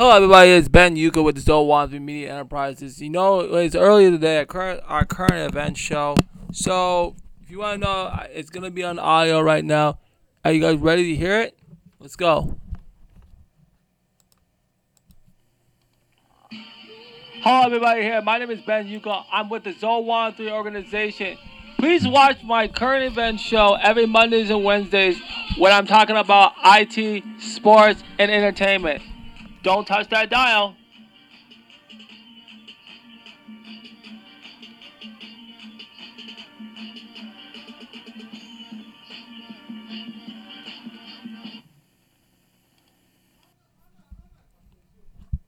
Hello, 0.00 0.16
everybody. 0.16 0.52
It's 0.52 0.66
Ben 0.66 0.96
Yuka 0.96 1.22
with 1.22 1.36
the 1.36 1.42
Wansley 1.52 2.00
Media 2.00 2.32
Enterprises. 2.32 3.02
You 3.02 3.10
know, 3.10 3.40
it's 3.40 3.74
earlier 3.74 4.10
today 4.10 4.38
at 4.38 4.48
current, 4.48 4.80
our 4.86 5.04
current 5.04 5.34
event 5.34 5.76
show. 5.76 6.16
So, 6.52 7.16
if 7.42 7.50
you 7.50 7.58
want 7.58 7.82
to 7.82 7.86
know, 7.86 8.26
it's 8.30 8.48
going 8.48 8.64
to 8.64 8.70
be 8.70 8.82
on 8.82 8.98
audio 8.98 9.42
right 9.42 9.62
now. 9.62 9.98
Are 10.42 10.52
you 10.52 10.62
guys 10.62 10.78
ready 10.78 11.04
to 11.10 11.14
hear 11.14 11.42
it? 11.42 11.58
Let's 11.98 12.16
go. 12.16 12.56
Hello, 16.50 17.66
everybody. 17.66 18.00
Here, 18.00 18.22
my 18.22 18.38
name 18.38 18.50
is 18.50 18.62
Ben 18.62 18.86
Yuka. 18.86 19.26
I'm 19.30 19.50
with 19.50 19.64
the 19.64 19.74
Zoe 19.74 20.02
Wansley 20.02 20.50
organization. 20.50 21.36
Please 21.78 22.08
watch 22.08 22.42
my 22.42 22.68
current 22.68 23.04
event 23.04 23.38
show 23.38 23.74
every 23.74 24.06
Mondays 24.06 24.48
and 24.48 24.64
Wednesdays 24.64 25.20
when 25.58 25.74
I'm 25.74 25.86
talking 25.86 26.16
about 26.16 26.54
IT, 26.64 27.22
sports, 27.38 28.02
and 28.18 28.30
entertainment. 28.30 29.02
Don't 29.62 29.86
touch 29.86 30.08
that 30.08 30.30
dial. 30.30 30.74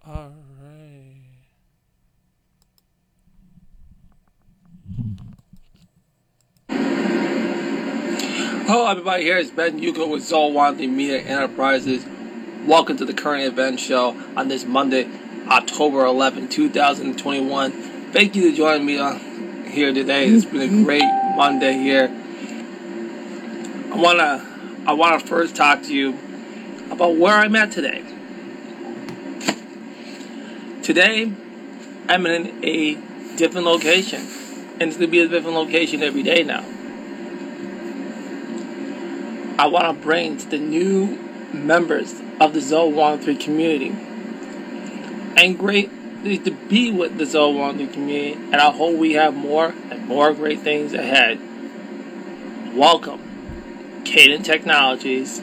All 0.07 0.35
right. 0.61 1.23
Hello, 8.67 8.91
everybody. 8.91 9.23
Here 9.23 9.39
is 9.39 9.51
Ben 9.51 9.81
Yuko 9.81 10.11
with 10.11 10.23
Zoe 10.23 10.53
Wansley 10.53 10.87
Media 10.87 11.21
Enterprises. 11.23 12.05
Welcome 12.67 12.97
to 12.99 13.05
the 13.05 13.13
current 13.13 13.43
event 13.43 13.81
show 13.81 14.17
on 14.37 14.47
this 14.47 14.65
Monday, 14.65 15.09
October 15.49 16.05
11, 16.05 16.49
2021. 16.49 17.73
Thank 18.13 18.37
you 18.37 18.51
for 18.51 18.57
joining 18.57 18.87
me 18.87 19.01
on 19.01 19.65
here 19.65 19.93
today. 19.93 20.29
It's 20.29 20.45
been 20.45 20.61
a 20.61 20.67
mm-hmm. 20.67 20.85
great 20.85 21.03
Monday 21.35 21.73
here. 21.73 22.05
I 23.93 23.97
wanna 24.01 24.85
I 24.87 24.93
wanna 24.93 25.19
first 25.19 25.57
talk 25.57 25.83
to 25.83 25.93
you 25.93 26.17
about 26.93 27.17
where 27.17 27.35
I'm 27.35 27.57
at 27.57 27.73
today. 27.73 28.05
Today, 30.85 31.33
I'm 32.09 32.27
in 32.27 32.65
a 32.65 32.95
different 33.37 33.67
location, 33.67 34.21
and 34.75 34.83
it's 34.83 34.97
gonna 34.97 35.09
be 35.09 35.19
a 35.19 35.27
different 35.27 35.57
location 35.57 36.05
every 36.05 36.23
day 36.23 36.45
now. 36.45 36.65
I 39.59 39.67
want 39.67 39.87
to 39.87 40.01
bring 40.01 40.37
to 40.37 40.49
the 40.49 40.59
new 40.59 41.19
members 41.53 42.21
of 42.43 42.55
the 42.55 42.61
Zoe 42.61 42.93
103 42.93 43.37
community. 43.37 43.91
And 45.37 45.57
great 45.57 45.91
to 46.25 46.51
be 46.51 46.91
with 46.91 47.17
the 47.17 47.25
Zoe 47.25 47.55
103 47.55 47.95
community, 47.95 48.33
and 48.35 48.57
I 48.57 48.73
hope 48.73 48.97
we 48.97 49.13
have 49.13 49.33
more 49.33 49.73
and 49.91 50.07
more 50.09 50.33
great 50.35 50.59
things 50.61 50.93
ahead. 50.93 51.39
Welcome, 52.75 54.03
Caden 54.05 54.45
Technologies. 54.45 55.41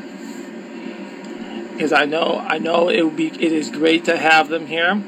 Because 1.72 1.94
I 1.94 2.04
know, 2.04 2.46
I 2.46 2.58
know 2.58 2.90
it 2.90 3.02
would 3.04 3.16
be, 3.16 3.28
it 3.28 3.54
is 3.54 3.70
great 3.70 4.04
to 4.06 4.18
have 4.18 4.50
them 4.50 4.68
here, 4.68 5.02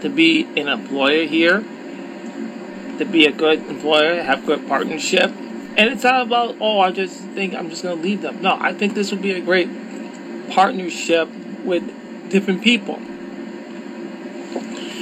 to 0.00 0.08
be 0.08 0.42
an 0.60 0.66
employer 0.66 1.24
here, 1.24 1.60
to 2.98 3.04
be 3.04 3.26
a 3.26 3.32
good 3.32 3.60
employer, 3.66 4.20
have 4.20 4.44
good 4.44 4.66
partnership, 4.66 5.30
and 5.30 5.90
it's 5.90 6.02
not 6.02 6.26
about 6.26 6.56
oh, 6.60 6.80
I 6.80 6.90
just 6.90 7.20
think 7.20 7.54
I'm 7.54 7.70
just 7.70 7.84
gonna 7.84 8.00
leave 8.00 8.22
them. 8.22 8.42
No, 8.42 8.56
I 8.58 8.72
think 8.72 8.94
this 8.94 9.12
would 9.12 9.22
be 9.22 9.30
a 9.30 9.40
great 9.40 9.68
partnership 10.50 11.28
with 11.64 12.30
different 12.30 12.62
people. 12.62 12.98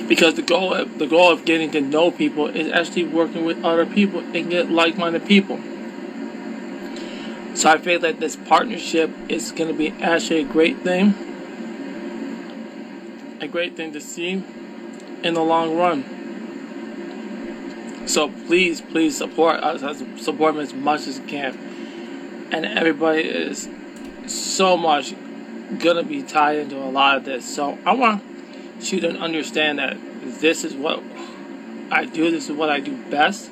Because 0.08 0.34
the 0.34 0.42
goal 0.42 0.72
of, 0.74 0.98
the 0.98 1.06
goal 1.06 1.32
of 1.32 1.44
getting 1.44 1.70
to 1.72 1.80
know 1.80 2.10
people 2.10 2.46
is 2.46 2.70
actually 2.70 3.04
working 3.04 3.44
with 3.44 3.64
other 3.64 3.84
people 3.84 4.20
and 4.20 4.50
get 4.50 4.70
like-minded 4.70 5.26
people. 5.26 5.58
So 7.54 7.70
I 7.70 7.78
feel 7.78 7.98
that 8.00 8.20
this 8.20 8.36
partnership 8.36 9.10
is 9.28 9.50
going 9.50 9.68
to 9.68 9.76
be 9.76 9.90
actually 10.02 10.40
a 10.40 10.44
great 10.44 10.78
thing, 10.80 11.14
a 13.40 13.48
great 13.48 13.76
thing 13.76 13.92
to 13.92 14.00
see 14.00 14.44
in 15.22 15.34
the 15.34 15.42
long 15.42 15.76
run. 15.76 16.04
So 18.06 18.28
please, 18.28 18.80
please 18.80 19.16
support 19.16 19.60
us, 19.60 19.80
support 20.22 20.54
them 20.54 20.62
as 20.62 20.72
much 20.72 21.08
as 21.08 21.18
you 21.18 21.24
can. 21.24 21.58
And 22.52 22.64
everybody 22.64 23.22
is 23.22 23.68
so 24.26 24.76
much 24.76 25.14
gonna 25.78 26.02
be 26.02 26.22
tied 26.22 26.58
into 26.58 26.76
a 26.76 26.90
lot 26.90 27.16
of 27.16 27.24
this. 27.24 27.54
So 27.54 27.78
I 27.84 27.94
want 27.94 28.22
you 28.80 29.00
to 29.00 29.10
understand 29.10 29.78
that 29.78 29.96
this 30.22 30.64
is 30.64 30.74
what 30.74 31.02
I 31.90 32.04
do. 32.04 32.30
This 32.30 32.48
is 32.48 32.56
what 32.56 32.70
I 32.70 32.80
do 32.80 32.96
best. 33.10 33.50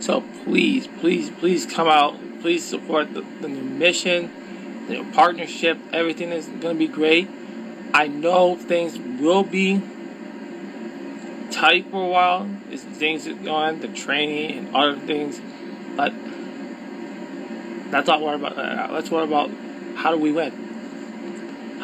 So 0.00 0.22
please, 0.44 0.86
please, 0.86 1.30
please 1.30 1.66
come 1.66 1.88
out. 1.88 2.16
Please 2.40 2.64
support 2.64 3.12
the, 3.14 3.24
the 3.40 3.48
new 3.48 3.62
mission, 3.62 4.30
the 4.88 4.94
new 4.94 5.12
partnership. 5.12 5.78
Everything 5.92 6.32
is 6.32 6.46
gonna 6.46 6.74
be 6.74 6.88
great. 6.88 7.28
I 7.92 8.08
know 8.08 8.56
things 8.56 8.98
will 8.98 9.42
be 9.42 9.82
tight 11.50 11.90
for 11.90 12.04
a 12.04 12.08
while. 12.08 12.48
It's 12.70 12.82
things 12.82 13.26
on, 13.26 13.80
the 13.80 13.88
training 13.88 14.58
and 14.58 14.76
other 14.76 14.96
things, 14.96 15.40
but 15.96 16.12
let's 17.90 18.06
not 18.06 18.20
worry 18.20 18.34
about 18.34 18.56
that. 18.56 18.92
Let's 18.92 19.10
worry 19.10 19.24
about 19.24 19.50
how 19.96 20.10
do 20.10 20.18
we 20.18 20.32
win 20.32 20.65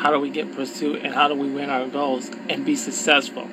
how 0.02 0.10
do 0.10 0.18
we 0.18 0.30
get 0.30 0.52
pursuit 0.52 1.00
and 1.04 1.14
how 1.14 1.28
do 1.28 1.34
we 1.34 1.48
win 1.48 1.70
our 1.70 1.86
goals 1.86 2.28
and 2.48 2.66
be 2.66 2.74
successful. 2.74 3.48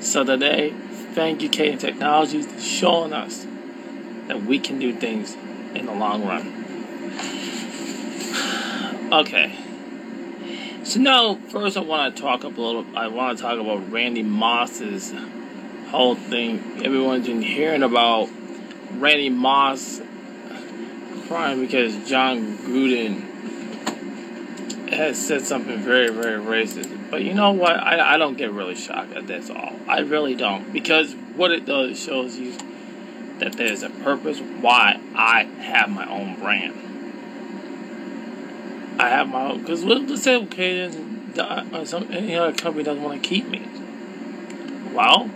So 0.00 0.24
today, 0.24 0.74
thank 1.14 1.42
you, 1.42 1.48
Caden 1.48 1.78
Technologies, 1.78 2.46
for 2.46 2.60
showing 2.60 3.12
us 3.12 3.46
that 4.26 4.42
we 4.42 4.58
can 4.58 4.80
do 4.80 4.92
things 4.92 5.36
in 5.76 5.86
the 5.86 5.94
long 5.94 6.26
run. 6.26 6.58
Okay. 9.12 9.54
So 10.84 10.98
now, 10.98 11.34
first, 11.34 11.76
I 11.76 11.80
want 11.80 12.16
to 12.16 12.22
talk 12.22 12.44
a 12.44 12.48
little. 12.48 12.86
I 12.96 13.08
want 13.08 13.36
to 13.36 13.42
talk 13.42 13.60
about 13.60 13.92
Randy 13.92 14.22
Moss's 14.22 15.12
whole 15.90 16.14
thing. 16.14 16.82
Everyone's 16.82 17.26
been 17.26 17.42
hearing 17.42 17.82
about 17.82 18.30
Randy 18.92 19.28
Moss 19.28 20.00
crying 21.28 21.60
because 21.60 22.08
Jon 22.08 22.56
Gruden 22.56 23.31
has 24.94 25.18
said 25.24 25.42
something 25.42 25.78
very, 25.78 26.10
very 26.10 26.40
racist. 26.40 27.10
But 27.10 27.22
you 27.22 27.34
know 27.34 27.52
what? 27.52 27.72
I, 27.72 28.14
I 28.14 28.18
don't 28.18 28.36
get 28.36 28.52
really 28.52 28.74
shocked 28.74 29.12
at 29.12 29.26
this 29.26 29.50
all. 29.50 29.72
I 29.86 30.00
really 30.00 30.34
don't. 30.34 30.72
Because 30.72 31.14
what 31.34 31.50
it 31.50 31.66
does 31.66 31.98
shows 31.98 32.36
you 32.36 32.56
that 33.38 33.54
there's 33.54 33.82
a 33.82 33.90
purpose 33.90 34.40
why 34.40 35.00
I 35.14 35.44
have 35.44 35.90
my 35.90 36.08
own 36.08 36.38
brand. 36.38 36.74
I 39.00 39.08
have 39.08 39.28
my 39.28 39.50
own. 39.50 39.60
Because 39.60 39.84
let's 39.84 40.22
say, 40.22 40.36
okay, 40.36 40.90
uh, 41.38 41.84
some, 41.84 42.10
any 42.12 42.36
other 42.36 42.52
company 42.52 42.84
doesn't 42.84 43.02
want 43.02 43.22
to 43.22 43.28
keep 43.28 43.46
me. 43.48 43.66
Well, 44.92 45.30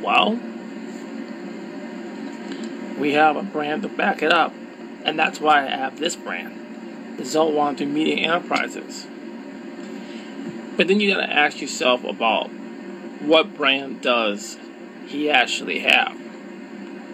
well, 0.00 0.40
we 2.98 3.12
have 3.12 3.36
a 3.36 3.42
brand 3.42 3.82
to 3.82 3.88
back 3.88 4.22
it 4.22 4.32
up. 4.32 4.52
And 5.04 5.18
that's 5.18 5.40
why 5.40 5.66
I 5.66 5.70
have 5.70 5.98
this 5.98 6.16
brand. 6.16 6.59
Zoe 7.24 7.86
Media 7.86 8.16
Enterprises. 8.16 9.06
But 10.76 10.88
then 10.88 11.00
you 11.00 11.12
gotta 11.12 11.30
ask 11.30 11.60
yourself 11.60 12.04
about 12.04 12.48
what 13.20 13.54
brand 13.54 14.00
does 14.00 14.56
he 15.06 15.30
actually 15.30 15.80
have? 15.80 16.18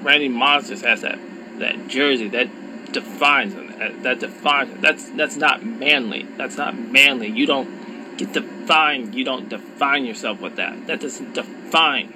Randy 0.04 0.28
just 0.28 0.84
has 0.84 1.00
that 1.00 1.18
that 1.58 1.88
jersey 1.88 2.28
that 2.28 2.48
defines 2.92 3.54
him. 3.54 3.76
That, 3.78 4.02
that 4.04 4.20
defines 4.20 4.70
him. 4.70 4.80
That's 4.80 5.10
that's 5.10 5.36
not 5.36 5.64
manly. 5.64 6.22
That's 6.36 6.56
not 6.56 6.78
manly. 6.78 7.28
You 7.28 7.46
don't 7.46 8.16
get 8.16 8.32
defined. 8.32 9.14
You 9.14 9.24
don't 9.24 9.48
define 9.48 10.04
yourself 10.04 10.40
with 10.40 10.56
that. 10.56 10.86
That 10.86 11.00
doesn't 11.00 11.34
define 11.34 12.14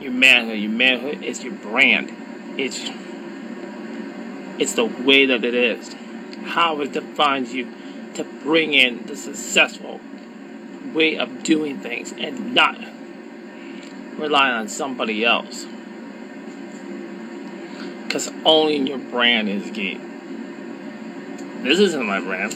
your 0.00 0.12
manhood. 0.12 0.58
Your 0.58 0.70
manhood 0.70 1.22
is 1.22 1.44
your 1.44 1.52
brand. 1.52 2.10
It's 2.58 2.80
it's 4.58 4.74
the 4.74 4.86
way 4.86 5.26
that 5.26 5.44
it 5.44 5.54
is 5.54 5.94
how 6.44 6.80
it 6.80 6.92
defines 6.92 7.52
you 7.52 7.72
to 8.14 8.24
bring 8.24 8.72
in 8.72 9.06
the 9.06 9.16
successful 9.16 10.00
way 10.92 11.16
of 11.16 11.42
doing 11.42 11.80
things 11.80 12.12
and 12.12 12.54
not 12.54 12.78
rely 14.16 14.50
on 14.50 14.68
somebody 14.68 15.24
else. 15.24 15.66
Because 18.04 18.30
owning 18.44 18.86
your 18.86 18.98
brand 18.98 19.48
is 19.48 19.70
key. 19.72 20.00
This 21.62 21.80
isn't 21.80 22.06
my 22.06 22.20
brand. 22.20 22.52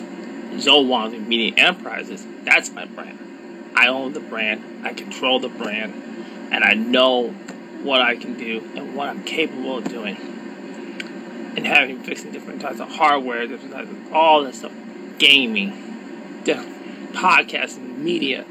Zoe 0.61 0.85
Wansley 0.85 1.27
Media 1.27 1.55
Enterprises, 1.57 2.27
that's 2.45 2.71
my 2.71 2.85
brand. 2.85 3.19
I 3.75 3.89
own 3.89 4.13
the 4.13 4.21
brand, 4.21 4.87
I 4.87 4.93
control 4.93 5.41
the 5.41 5.49
brand, 5.49 5.93
and 6.51 6.65
I 6.65 6.75
know 6.75 7.29
what 7.83 8.01
I 8.01 8.17
can 8.17 8.37
do 8.37 8.59
and 8.77 8.97
what 8.97 9.09
I'm 9.09 9.25
capable 9.25 9.79
of 9.79 9.89
doing 9.89 10.38
and 11.59 11.67
having 11.67 12.01
fixing 12.05 12.31
different 12.31 12.61
types 12.61 12.79
of 12.79 12.89
hardware, 12.89 13.45
different 13.45 13.75
types 13.75 13.91
of 13.91 14.13
all 14.13 14.45
this 14.45 14.61
stuff, 14.61 14.73
gaming, 15.19 15.73
podcasting, 16.45 17.99
media. 17.99 18.45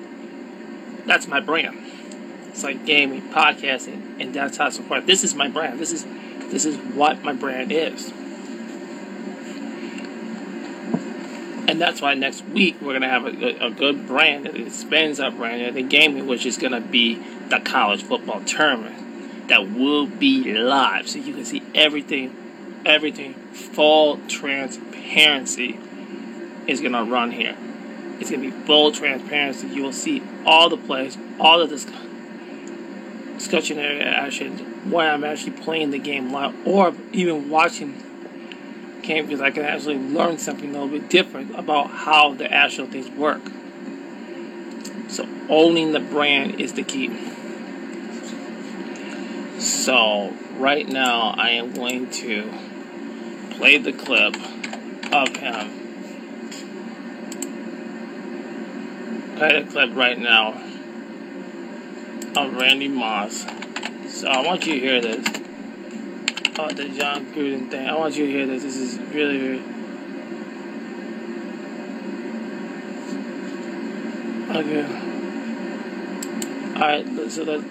That's 1.05 1.25
my 1.25 1.39
brand. 1.39 1.77
It's 2.49 2.65
like 2.65 2.85
gaming, 2.85 3.21
podcasting, 3.29 4.19
and 4.19 4.33
that's 4.33 4.57
how 4.57 4.65
I 4.65 4.69
support. 4.71 5.07
This 5.07 5.23
is 5.23 5.35
my 5.35 5.47
brand. 5.47 5.79
This 5.79 5.93
is 5.93 6.05
this 6.51 6.65
is 6.65 6.75
what 6.95 7.23
my 7.23 7.31
brand 7.31 7.71
is. 7.71 8.11
And 11.69 11.79
that's 11.79 12.01
why 12.01 12.13
next 12.13 12.43
week 12.47 12.81
we're 12.81 12.91
gonna 12.91 13.07
have 13.07 13.25
a, 13.25 13.67
a, 13.67 13.69
good 13.69 14.05
brand 14.05 14.45
that 14.45 14.55
expands 14.57 15.21
our 15.21 15.31
brand 15.31 15.61
in 15.61 15.75
the 15.75 15.81
gaming, 15.81 16.27
which 16.27 16.45
is 16.45 16.57
gonna 16.57 16.81
be 16.81 17.15
the 17.47 17.59
college 17.59 18.03
football 18.03 18.41
tournament 18.41 19.47
that 19.47 19.69
will 19.71 20.07
be 20.07 20.53
live, 20.53 21.07
so 21.07 21.19
you 21.19 21.33
can 21.33 21.45
see 21.45 21.63
everything, 21.73 22.35
everything. 22.87 23.33
Full 23.53 24.19
transparency 24.27 25.79
is 26.65 26.81
gonna 26.81 27.03
run 27.03 27.31
here. 27.31 27.55
It's 28.19 28.31
gonna 28.31 28.41
be 28.41 28.51
full 28.51 28.91
transparency. 28.91 29.67
You 29.67 29.83
will 29.83 29.93
see 29.93 30.23
all 30.45 30.69
the 30.69 30.77
plays, 30.77 31.17
all 31.39 31.59
the 31.59 31.67
this 31.67 31.85
discussion 33.37 33.77
actions, 33.77 34.61
where 34.91 35.11
I'm 35.11 35.23
actually 35.23 35.51
playing 35.51 35.91
the 35.91 35.99
game 35.99 36.31
live, 36.31 36.55
or 36.65 36.93
even 37.11 37.49
watching 37.49 38.03
game 39.03 39.25
because 39.25 39.41
I 39.41 39.51
can 39.51 39.63
actually 39.63 39.97
learn 39.97 40.37
something 40.37 40.69
a 40.69 40.73
little 40.73 40.99
bit 40.99 41.09
different 41.09 41.57
about 41.57 41.89
how 41.89 42.33
the 42.33 42.51
actual 42.51 42.87
things 42.87 43.09
work. 43.11 43.41
So 45.09 45.27
owning 45.49 45.93
the 45.93 45.99
brand 45.99 46.59
is 46.59 46.73
the 46.73 46.83
key. 46.83 47.09
So 49.59 50.33
right 50.57 50.87
now 50.87 51.33
I 51.37 51.51
am 51.51 51.73
going 51.73 52.09
to 52.11 52.51
play 53.57 53.77
the 53.77 53.93
clip 53.93 54.35
of 55.13 55.35
him. 55.35 55.71
Play 59.37 59.61
the 59.61 59.69
clip 59.69 59.95
right 59.95 60.17
now 60.17 60.53
of 62.35 62.53
Randy 62.55 62.87
Moss. 62.87 63.45
So 64.07 64.27
I 64.27 64.41
want 64.45 64.65
you 64.65 64.73
to 64.75 64.79
hear 64.79 65.01
this 65.01 65.37
Oh, 66.59 66.67
the 66.69 66.89
Jon 66.89 67.23
Gruden 67.33 67.69
thing. 67.69 67.87
I 67.87 67.95
want 67.95 68.15
you 68.15 68.25
to 68.25 68.31
hear 68.31 68.47
this. 68.47 68.63
This 68.63 68.77
is 68.77 68.97
really, 69.13 69.37
really. 69.37 69.63
Okay. 74.49 74.85
Alright, 76.73 77.31
so 77.31 77.43
let, 77.43 77.61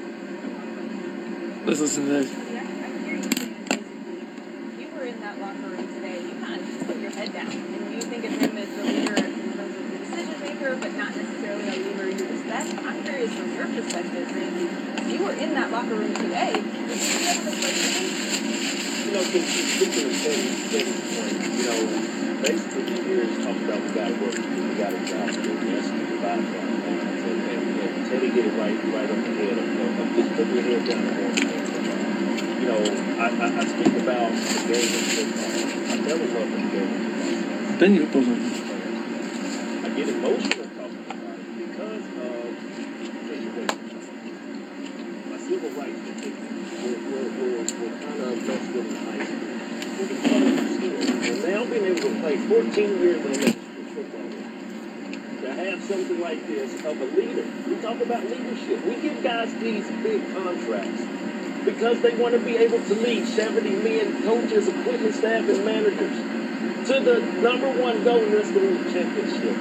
let's 1.67 1.81
listen 1.81 2.05
to 2.05 2.11
this. 2.13 2.46
Then 37.79 37.95
you 37.95 38.07
put 38.07 38.25
I 38.25 38.29
get 39.91 40.09
emotional 40.09 40.65
talking 40.81 41.05
about 41.05 41.37
it 41.37 41.45
because 41.61 42.05
uh, 42.17 42.49
of 45.35 45.41
civil 45.43 45.71
rights 45.77 46.01
kind 48.01 48.23
of 48.23 48.49
in. 50.83 50.95
And 51.29 51.37
now 51.45 51.67
being 51.67 51.85
able 51.85 52.01
to 52.01 52.21
play 52.21 52.37
14 52.39 52.99
years 52.99 53.21
in 53.27 53.35
school 53.45 53.85
football, 53.93 54.31
to 55.43 55.49
have 55.53 55.83
something 55.85 56.19
like 56.19 56.47
this 56.47 56.73
of 56.83 56.99
a 56.99 57.05
leader. 57.05 57.45
We 57.69 57.77
talk 57.83 58.01
about 58.01 58.25
leadership. 58.25 58.87
We 58.87 58.95
give 59.03 59.23
guys 59.23 59.55
these 59.57 59.87
big 60.03 60.23
contracts 60.33 61.03
because 61.67 62.01
they 62.01 62.15
want 62.17 62.33
to 62.33 62.41
be 62.41 62.57
able 62.57 62.81
to 62.83 62.95
lead 62.95 63.29
70 63.29 63.69
men, 63.69 64.23
coaches, 64.23 64.67
equipment 64.67 65.15
staff, 65.15 65.47
and 65.47 65.63
managers 65.63 66.46
to 66.87 67.01
the 67.01 67.21
number 67.43 67.71
one 67.81 68.05
goal, 68.05 68.25
that's 68.27 68.51
the 68.51 68.61
win 68.61 68.93
championship. 68.93 69.57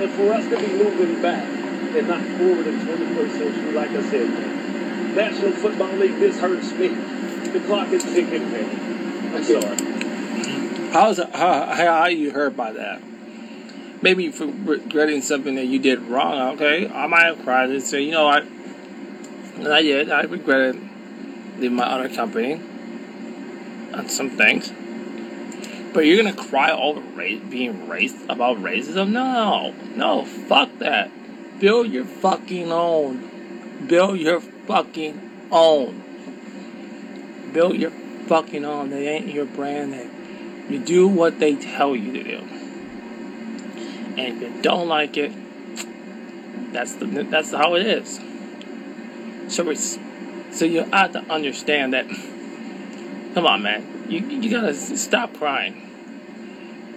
And 0.00 0.10
for 0.12 0.32
us 0.32 0.44
to 0.48 0.56
be 0.56 0.68
moving 0.68 1.20
back 1.20 1.44
and 1.44 2.08
not 2.08 2.22
forward 2.38 2.66
in 2.66 2.80
21st 2.80 3.32
century, 3.32 3.72
like 3.72 3.90
I 3.90 4.02
said, 4.10 5.14
National 5.14 5.52
Football 5.52 5.92
League, 5.94 6.18
this 6.18 6.38
hurts 6.38 6.72
me. 6.72 6.88
The 6.88 7.60
clock 7.66 7.88
is 7.88 8.04
ticking, 8.04 8.50
man. 8.52 9.34
I'm 9.34 9.44
sorry. 9.44 9.76
How's 10.92 11.18
how 11.18 11.66
how 11.66 11.86
are 11.86 12.10
you 12.10 12.30
hurt 12.30 12.56
by 12.56 12.72
that? 12.72 13.02
Maybe 14.02 14.30
for 14.30 14.46
regretting 14.46 15.22
something 15.22 15.56
that 15.56 15.66
you 15.66 15.78
did 15.78 16.00
wrong. 16.02 16.54
Okay, 16.54 16.88
I 16.88 17.06
might 17.06 17.24
have 17.24 17.42
cried 17.42 17.70
and 17.70 17.82
say, 17.82 18.02
you 18.02 18.12
know 18.12 18.26
what, 18.26 18.46
I 19.68 19.82
did. 19.82 20.10
I 20.10 20.22
regretted 20.22 20.80
leaving 21.58 21.76
my 21.76 21.84
other 21.84 22.08
company 22.08 22.54
on 23.92 24.08
some 24.08 24.30
things. 24.30 24.72
But 25.92 26.06
you're 26.06 26.22
gonna 26.22 26.36
cry 26.36 26.70
over 26.70 27.00
ra- 27.00 27.50
being 27.50 27.88
racist 27.88 28.28
about 28.28 28.58
racism? 28.58 29.10
No, 29.10 29.74
no, 29.96 30.24
fuck 30.24 30.70
that. 30.78 31.10
Build 31.58 31.90
your 31.90 32.04
fucking 32.04 32.70
own. 32.70 33.86
Build 33.86 34.18
your 34.18 34.40
fucking 34.40 35.48
own. 35.50 36.02
Build 37.52 37.76
your 37.76 37.90
fucking 37.90 38.64
own. 38.64 38.90
They 38.90 39.08
ain't 39.08 39.28
your 39.28 39.46
brand 39.46 39.90
name. 39.90 40.66
You 40.70 40.78
do 40.78 41.08
what 41.08 41.40
they 41.40 41.56
tell 41.56 41.96
you 41.96 42.12
to 42.12 42.22
do. 42.22 42.38
And 44.16 44.20
if 44.20 44.40
you 44.40 44.62
don't 44.62 44.86
like 44.86 45.16
it, 45.16 45.32
that's 46.72 46.94
the 46.94 47.06
that's 47.06 47.50
how 47.50 47.74
it 47.74 47.86
is. 47.86 48.20
So 49.48 49.68
it's 49.70 49.98
so 50.52 50.64
you 50.64 50.84
have 50.84 51.12
to 51.12 51.20
understand 51.22 51.94
that. 51.94 52.06
Come 53.34 53.46
on, 53.46 53.62
man. 53.62 53.99
You 54.10 54.26
you 54.26 54.50
gotta 54.50 54.74
stop 54.74 55.34
crying. 55.34 55.86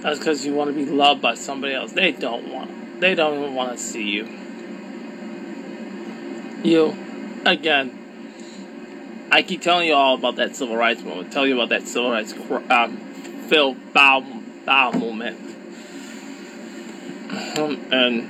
That's 0.01 0.17
because 0.17 0.43
you 0.43 0.55
want 0.55 0.71
to 0.71 0.73
be 0.75 0.89
loved 0.89 1.21
by 1.21 1.35
somebody 1.35 1.75
else. 1.75 1.91
They 1.91 2.11
don't 2.11 2.51
want. 2.51 2.99
They 2.99 3.13
don't 3.13 3.39
even 3.39 3.53
want 3.53 3.77
to 3.77 3.77
see 3.77 4.09
you. 4.09 4.27
You, 6.63 6.97
again. 7.45 7.99
I 9.31 9.43
keep 9.43 9.61
telling 9.61 9.87
you 9.87 9.93
all 9.93 10.15
about 10.15 10.37
that 10.37 10.55
civil 10.55 10.75
rights 10.75 11.03
movement. 11.03 11.31
Tell 11.31 11.45
you 11.45 11.55
about 11.55 11.69
that 11.69 11.87
civil 11.87 12.09
rights 12.11 12.33
um, 12.69 12.97
Phil 13.47 13.75
Bow 13.93 14.23
Bow 14.65 14.91
movement 14.91 15.39
and 17.91 18.27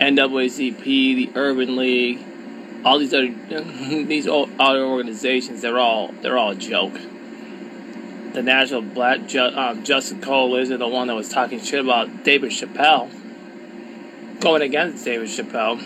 NAACP, 0.00 0.82
the 0.84 1.30
Urban 1.34 1.76
League, 1.76 2.20
all 2.82 2.98
these 2.98 3.12
other 3.12 3.28
these 4.04 4.26
other 4.26 4.84
organizations. 4.84 5.60
They're 5.60 5.78
all 5.78 6.12
they're 6.22 6.38
all 6.38 6.52
a 6.52 6.54
joke. 6.54 6.98
The 8.36 8.42
National 8.42 8.82
Black 8.82 9.26
Ju- 9.28 9.40
um, 9.40 9.82
Justice 9.82 10.22
Coalition, 10.22 10.78
the 10.78 10.86
one 10.86 11.06
that 11.06 11.14
was 11.14 11.30
talking 11.30 11.58
shit 11.58 11.80
about 11.80 12.22
David 12.22 12.50
Chappelle, 12.50 13.08
going 14.40 14.60
against 14.60 15.06
David 15.06 15.28
Chappelle. 15.28 15.80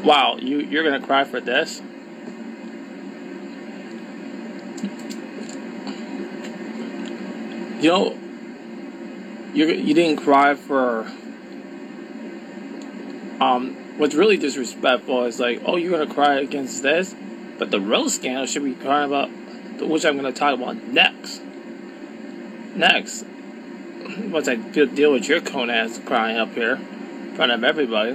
wow, 0.04 0.36
you 0.40 0.58
you're 0.58 0.82
gonna 0.82 1.06
cry 1.06 1.22
for 1.22 1.40
this? 1.40 1.80
You 7.80 7.88
know, 7.88 8.18
you 9.54 9.68
you 9.68 9.94
didn't 9.94 10.24
cry 10.24 10.56
for. 10.56 11.02
Um, 13.40 13.76
what's 13.96 14.16
really 14.16 14.38
disrespectful 14.38 15.26
is 15.26 15.38
like, 15.38 15.62
oh, 15.64 15.76
you're 15.76 15.96
gonna 15.96 16.12
cry 16.12 16.40
against 16.40 16.82
this, 16.82 17.14
but 17.60 17.70
the 17.70 17.78
real 17.78 18.08
scandal 18.08 18.46
should 18.46 18.64
be 18.64 18.74
crying 18.74 19.06
about, 19.06 19.28
which 19.86 20.06
I'm 20.06 20.16
gonna 20.16 20.32
talk 20.32 20.54
about 20.54 20.76
next. 20.76 21.42
Next, 22.74 23.26
once 24.18 24.48
I 24.48 24.54
deal 24.56 25.12
with 25.12 25.28
your 25.28 25.42
cone 25.42 25.68
ass 25.68 26.00
crying 26.06 26.38
up 26.38 26.54
here 26.54 26.76
in 26.76 27.34
front 27.36 27.52
of 27.52 27.62
everybody, 27.62 28.12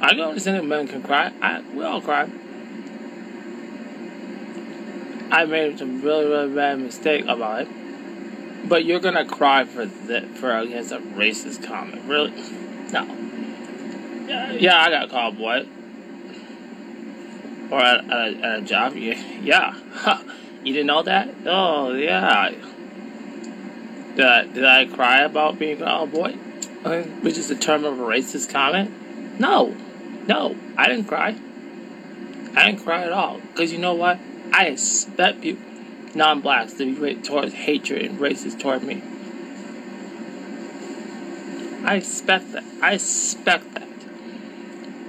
I 0.00 0.10
can 0.10 0.20
understand 0.20 0.56
that 0.56 0.64
men 0.64 0.88
can 0.88 1.04
cry. 1.04 1.32
I 1.40 1.60
we 1.72 1.84
all 1.84 2.00
cry. 2.00 2.28
I 5.30 5.44
made 5.44 5.78
some 5.78 6.02
really 6.02 6.26
really 6.26 6.52
bad 6.52 6.80
mistake 6.80 7.24
about 7.26 7.62
it. 7.62 8.68
But 8.68 8.84
you're 8.84 8.98
gonna 8.98 9.24
cry 9.24 9.64
for 9.64 9.86
that 9.86 10.26
for 10.36 10.58
against 10.58 10.90
a 10.90 10.98
racist 10.98 11.64
comment, 11.64 12.02
really? 12.06 12.32
No. 12.92 13.04
Yeah, 14.26 14.52
yeah 14.54 14.80
I 14.82 14.90
got 14.90 15.08
called 15.08 15.38
boy. 15.38 15.68
Or 17.70 17.80
at, 17.80 18.04
at, 18.04 18.10
a, 18.10 18.38
at 18.44 18.58
a 18.58 18.62
job, 18.62 18.96
yeah, 18.96 19.20
yeah. 19.42 20.22
you 20.64 20.72
didn't 20.72 20.86
know 20.86 21.02
that? 21.02 21.28
Oh 21.46 21.92
yeah. 21.92 22.50
Did 24.16 24.26
I, 24.26 24.46
did 24.46 24.64
I 24.64 24.86
cry 24.86 25.20
about 25.20 25.58
being 25.58 25.80
a 25.80 26.06
boy? 26.06 26.36
Uh, 26.84 27.02
Which 27.02 27.38
is 27.38 27.50
a 27.50 27.56
term 27.56 27.84
of 27.84 28.00
a 28.00 28.02
racist 28.02 28.50
comment? 28.50 28.90
No. 29.38 29.76
No, 30.26 30.56
I 30.76 30.88
didn't 30.88 31.06
cry. 31.06 31.36
I 32.54 32.66
didn't 32.66 32.84
cry 32.84 33.04
at 33.04 33.12
all. 33.12 33.38
Because 33.38 33.72
you 33.72 33.78
know 33.78 33.94
what? 33.94 34.18
I 34.52 34.66
expect 34.66 35.42
people, 35.42 35.64
non 36.14 36.40
blacks, 36.40 36.74
to 36.74 37.00
be 37.00 37.14
towards 37.14 37.54
hatred 37.54 38.02
and 38.02 38.18
racist 38.18 38.60
toward 38.60 38.82
me. 38.82 39.02
I 41.84 41.96
expect 41.96 42.52
that. 42.52 42.64
I 42.82 42.94
expect 42.94 43.74
that. 43.74 43.87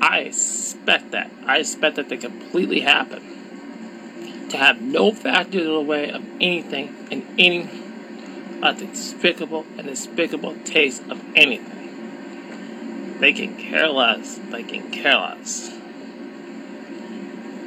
I 0.09 0.21
expect 0.21 1.11
that. 1.11 1.29
I 1.45 1.59
expect 1.59 1.97
that 1.97 2.09
to 2.09 2.17
completely 2.17 2.79
happen. 2.79 4.47
To 4.49 4.57
have 4.57 4.81
no 4.81 5.11
factor 5.11 5.59
in 5.59 5.65
the 5.65 5.79
way 5.79 6.09
of 6.09 6.25
anything 6.41 7.07
and 7.11 7.23
any 7.37 7.69
a 8.63 8.73
despicable 8.73 9.67
and 9.77 9.85
despicable 9.85 10.55
taste 10.65 11.03
of 11.11 11.23
anything. 11.35 13.19
They 13.19 13.33
can 13.33 13.55
care 13.55 13.87
less. 13.87 14.39
They 14.49 14.63
can 14.63 14.89
care 14.89 15.15
less. 15.15 15.71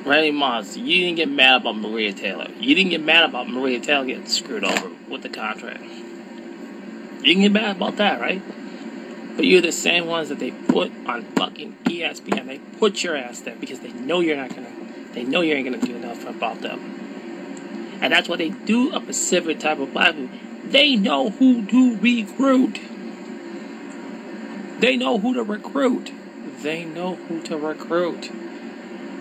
Randy 0.04 0.32
Moss, 0.32 0.76
you 0.76 1.00
didn't 1.02 1.18
get 1.18 1.28
mad 1.28 1.60
about 1.60 1.76
Maria 1.76 2.12
Taylor. 2.12 2.48
You 2.58 2.74
didn't 2.74 2.90
get 2.90 3.02
mad 3.02 3.30
about 3.30 3.48
Maria 3.48 3.78
Taylor 3.78 4.04
getting 4.04 4.26
screwed 4.26 4.64
over 4.64 4.90
with 5.08 5.22
the 5.22 5.28
contract. 5.28 5.84
You 5.84 7.22
didn't 7.22 7.42
get 7.42 7.52
mad 7.52 7.76
about 7.76 7.98
that, 7.98 8.20
right? 8.20 8.42
But 9.36 9.46
you're 9.46 9.62
the 9.62 9.72
same 9.72 10.06
ones 10.06 10.28
that 10.28 10.38
they 10.38 10.50
put 10.50 10.92
on 11.06 11.22
fucking 11.22 11.76
ESPN. 11.84 12.46
They 12.46 12.58
put 12.78 13.02
your 13.02 13.16
ass 13.16 13.40
there 13.40 13.56
because 13.56 13.80
they 13.80 13.92
know 13.92 14.20
you're 14.20 14.36
not 14.36 14.54
gonna. 14.54 14.70
They 15.12 15.24
know 15.24 15.40
you 15.40 15.54
ain't 15.54 15.64
gonna 15.64 15.84
do 15.84 15.96
enough 15.96 16.26
about 16.26 16.60
them. 16.60 16.80
And 18.02 18.12
that's 18.12 18.28
what 18.28 18.38
they 18.38 18.50
do 18.50 18.94
a 18.94 19.00
specific 19.00 19.60
type 19.60 19.78
of 19.78 19.92
black. 19.92 20.14
They 20.64 20.96
know 20.96 21.30
who 21.30 21.64
to 21.66 21.96
recruit. 21.98 22.80
They 24.80 24.96
know 24.96 25.18
who 25.18 25.34
to 25.34 25.42
recruit. 25.42 26.12
They 26.62 26.84
know 26.84 27.14
who 27.14 27.42
to 27.42 27.56
recruit. 27.56 28.30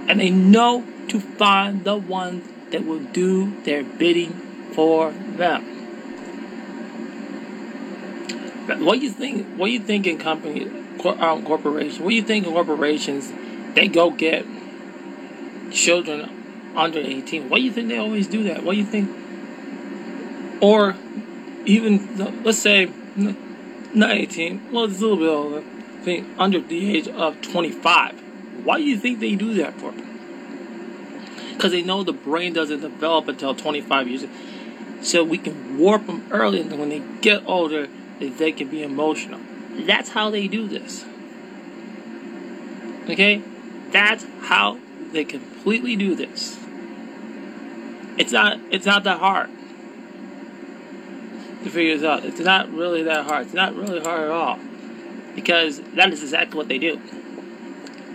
And 0.07 0.19
they 0.19 0.29
know 0.29 0.85
to 1.09 1.19
find 1.19 1.83
the 1.83 1.95
ones 1.95 2.47
that 2.71 2.85
will 2.85 2.99
do 2.99 3.61
their 3.63 3.83
bidding 3.83 4.31
for 4.73 5.11
them. 5.11 5.80
What 8.67 9.01
you 9.01 9.09
think? 9.09 9.57
What 9.57 9.71
you 9.71 9.79
think 9.79 10.07
in 10.07 10.17
company, 10.17 10.69
um, 11.03 11.43
corporations? 11.45 11.99
What 11.99 12.09
do 12.09 12.15
you 12.15 12.21
think 12.21 12.45
in 12.45 12.53
corporations? 12.53 13.31
They 13.73 13.87
go 13.87 14.11
get 14.11 14.45
children 15.71 16.29
under 16.75 16.99
eighteen. 16.99 17.49
Why 17.49 17.57
do 17.57 17.63
you 17.63 17.71
think 17.71 17.89
they 17.89 17.97
always 17.97 18.27
do 18.27 18.43
that? 18.43 18.63
What 18.63 18.73
do 18.73 18.79
you 18.79 18.85
think? 18.85 19.09
Or 20.61 20.95
even 21.65 22.43
let's 22.43 22.59
say 22.59 22.91
not 23.93 24.11
eighteen. 24.11 24.71
Well, 24.71 24.85
it's 24.85 24.99
a 24.99 25.01
little 25.01 25.17
bit 25.17 25.29
older. 25.29 25.63
Think 26.03 26.27
under 26.37 26.59
the 26.59 26.97
age 26.97 27.07
of 27.07 27.41
twenty-five. 27.41 28.19
Why 28.63 28.77
do 28.77 28.83
you 28.83 28.97
think 28.97 29.19
they 29.19 29.35
do 29.35 29.53
that 29.55 29.73
for? 29.75 29.93
Because 31.53 31.71
they 31.71 31.81
know 31.81 32.03
the 32.03 32.13
brain 32.13 32.53
doesn't 32.53 32.81
develop 32.81 33.27
until 33.27 33.55
twenty-five 33.55 34.07
years. 34.07 34.25
So 35.01 35.23
we 35.23 35.39
can 35.39 35.79
warp 35.79 36.05
them 36.05 36.27
early, 36.29 36.61
and 36.61 36.79
when 36.79 36.89
they 36.89 37.01
get 37.21 37.43
older, 37.47 37.87
that 38.21 38.37
they 38.37 38.51
can 38.51 38.69
be 38.69 38.83
emotional. 38.83 39.39
That's 39.71 40.09
how 40.09 40.29
they 40.29 40.47
do 40.47 40.67
this. 40.67 41.05
Okay? 43.09 43.41
That's 43.91 44.25
how 44.43 44.79
they 45.11 45.25
completely 45.25 45.95
do 45.95 46.15
this. 46.15 46.57
It's 48.17 48.31
not 48.31 48.59
it's 48.69 48.85
not 48.85 49.03
that 49.03 49.19
hard 49.19 49.49
to 51.63 51.69
figure 51.69 51.97
this 51.97 52.05
out. 52.05 52.25
It's 52.25 52.39
not 52.39 52.71
really 52.71 53.03
that 53.03 53.25
hard. 53.25 53.45
It's 53.45 53.53
not 53.53 53.75
really 53.75 53.99
hard 53.99 54.21
at 54.21 54.31
all. 54.31 54.59
Because 55.35 55.79
that 55.95 56.11
is 56.11 56.23
exactly 56.23 56.57
what 56.57 56.67
they 56.67 56.77
do. 56.77 56.99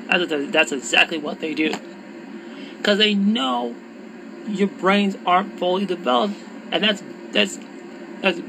That's, 0.09 0.73
exactly 0.73 1.19
what 1.19 1.41
they 1.41 1.55
do. 1.55 1.75
Because 2.79 2.99
they 2.99 3.15
know 3.15 3.75
your 4.49 4.69
brains 4.69 5.17
aren't 5.25 5.59
fully 5.59 5.87
developed. 5.87 6.35
And 6.71 6.83
that's 6.83 7.03
that's 7.33 7.59
that's 8.21 8.41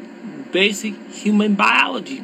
basic 0.51 0.95
human 1.11 1.55
biology. 1.55 2.23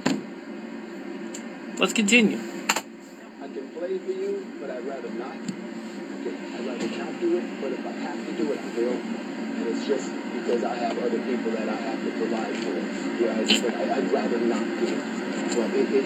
Let's 1.78 1.94
continue. 1.94 2.38
I 2.38 3.48
can 3.48 3.68
play 3.76 3.98
for 3.98 4.12
you, 4.12 4.48
but 4.62 4.70
I'd 4.70 4.86
rather 4.86 5.10
not. 5.10 5.36
Okay, 5.36 6.36
I'd 6.56 6.66
rather 6.66 6.88
not 6.98 7.20
do 7.20 7.38
it, 7.38 7.44
but 7.62 7.72
if 7.74 7.86
I 7.86 7.92
have 7.92 8.26
to 8.26 8.32
do 8.38 8.52
it, 8.54 8.60
I 8.60 8.70
will. 8.80 8.94
And 8.94 9.68
it's 9.68 9.86
just 9.86 10.12
because 10.34 10.64
I 10.64 10.76
have 10.76 10.98
other 11.04 11.20
people 11.20 11.52
that 11.52 11.68
I 11.68 11.76
have 11.76 12.00
to 12.04 12.12
provide 12.12 12.56
for. 12.64 12.80
Whereas, 13.20 13.62
but 13.62 13.74
I, 13.76 13.98
I'd 13.98 14.12
rather 14.12 14.40
not 14.40 14.64
do 14.80 14.88
it. 14.88 15.04
But 15.56 15.70
it, 15.76 15.92
it, 15.92 16.06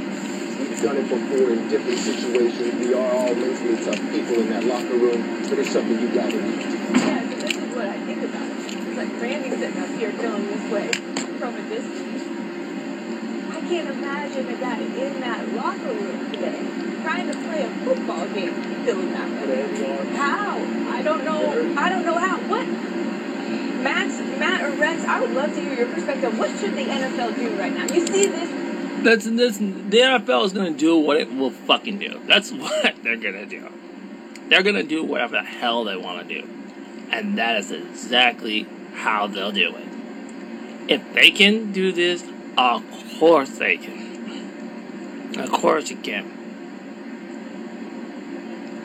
we've 0.57 0.81
done 0.81 0.97
it 0.97 1.09
before 1.09 1.51
in 1.53 1.69
different 1.69 1.99
situations. 1.99 2.87
We 2.87 2.93
are 2.93 3.11
all 3.11 3.35
mentally 3.35 3.77
tough 3.85 4.01
people 4.09 4.41
in 4.41 4.49
that 4.49 4.63
locker 4.63 4.97
room, 4.97 5.43
but 5.49 5.59
it's 5.59 5.71
something 5.71 5.99
you 5.99 6.09
gotta 6.09 6.31
do. 6.31 6.39
Yeah, 6.39 7.29
so 7.29 7.35
this 7.35 7.55
is 7.55 7.75
what 7.75 7.85
I 7.85 7.97
think 8.05 8.23
about. 8.23 8.49
It's 8.49 8.97
like 8.97 9.21
Randy 9.21 9.49
sitting 9.51 9.77
up 9.77 9.89
here 9.99 10.11
feeling 10.13 10.47
this 10.47 10.71
way 10.71 11.16
from 11.37 11.55
a 11.55 11.69
distance. 11.69 12.23
I 13.51 13.61
can't 13.61 13.89
imagine 13.89 14.47
a 14.49 14.57
guy 14.57 14.79
in 14.79 15.19
that 15.21 15.53
locker 15.53 15.93
room 15.93 16.31
today 16.31 16.77
trying 17.03 17.31
to 17.31 17.37
play 17.37 17.63
a 17.63 17.69
football 17.85 18.27
game 18.29 18.53
feeling 18.83 19.11
that 19.13 19.47
way. 19.47 20.15
How? 20.15 20.57
I 20.89 21.01
don't 21.03 21.23
know. 21.23 21.75
I 21.77 21.89
don't 21.89 22.05
know 22.05 22.17
how. 22.17 22.37
What? 22.49 22.67
Matt, 23.83 24.39
Matt 24.39 24.63
or 24.63 24.71
Rex, 24.71 25.03
I 25.03 25.21
would 25.21 25.31
love 25.31 25.53
to 25.53 25.61
hear 25.61 25.73
your 25.73 25.93
perspective. 25.93 26.37
What 26.37 26.57
should 26.59 26.73
the 26.73 26.83
NFL 26.83 27.35
do 27.35 27.55
right 27.57 27.73
now? 27.73 27.83
You 27.93 28.05
see 28.07 28.25
this? 28.25 29.03
That's 29.03 29.25
this. 29.25 29.57
The 29.57 29.99
NFL 29.99 30.45
is 30.45 30.53
gonna 30.53 30.71
do 30.71 30.97
what 30.97 31.17
it 31.17 31.33
will 31.33 31.51
fucking 31.51 31.99
do. 31.99 32.19
That's 32.25 32.51
what 32.51 32.95
they're 33.03 33.15
gonna 33.15 33.45
do. 33.45 33.69
They're 34.49 34.63
gonna 34.63 34.83
do 34.83 35.03
whatever 35.03 35.35
the 35.35 35.43
hell 35.43 35.83
they 35.83 35.95
want 35.95 36.27
to 36.27 36.41
do, 36.41 36.49
and 37.11 37.37
that 37.37 37.57
is 37.57 37.71
exactly 37.71 38.65
how 38.95 39.27
they'll 39.27 39.51
do 39.51 39.75
it. 39.75 39.86
If 40.87 41.13
they 41.13 41.31
can 41.31 41.71
do 41.71 41.91
this, 41.91 42.23
of 42.57 42.83
course 43.19 43.57
they 43.57 43.77
can. 43.77 45.39
Of 45.39 45.51
course 45.51 45.89
you 45.89 45.97
can. 45.97 46.31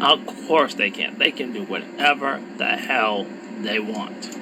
Of 0.00 0.26
course 0.48 0.74
they 0.74 0.90
can. 0.90 1.16
They 1.18 1.30
can 1.30 1.52
do 1.52 1.62
whatever 1.62 2.42
the 2.56 2.76
hell 2.76 3.26
they 3.60 3.78
want. 3.78 4.36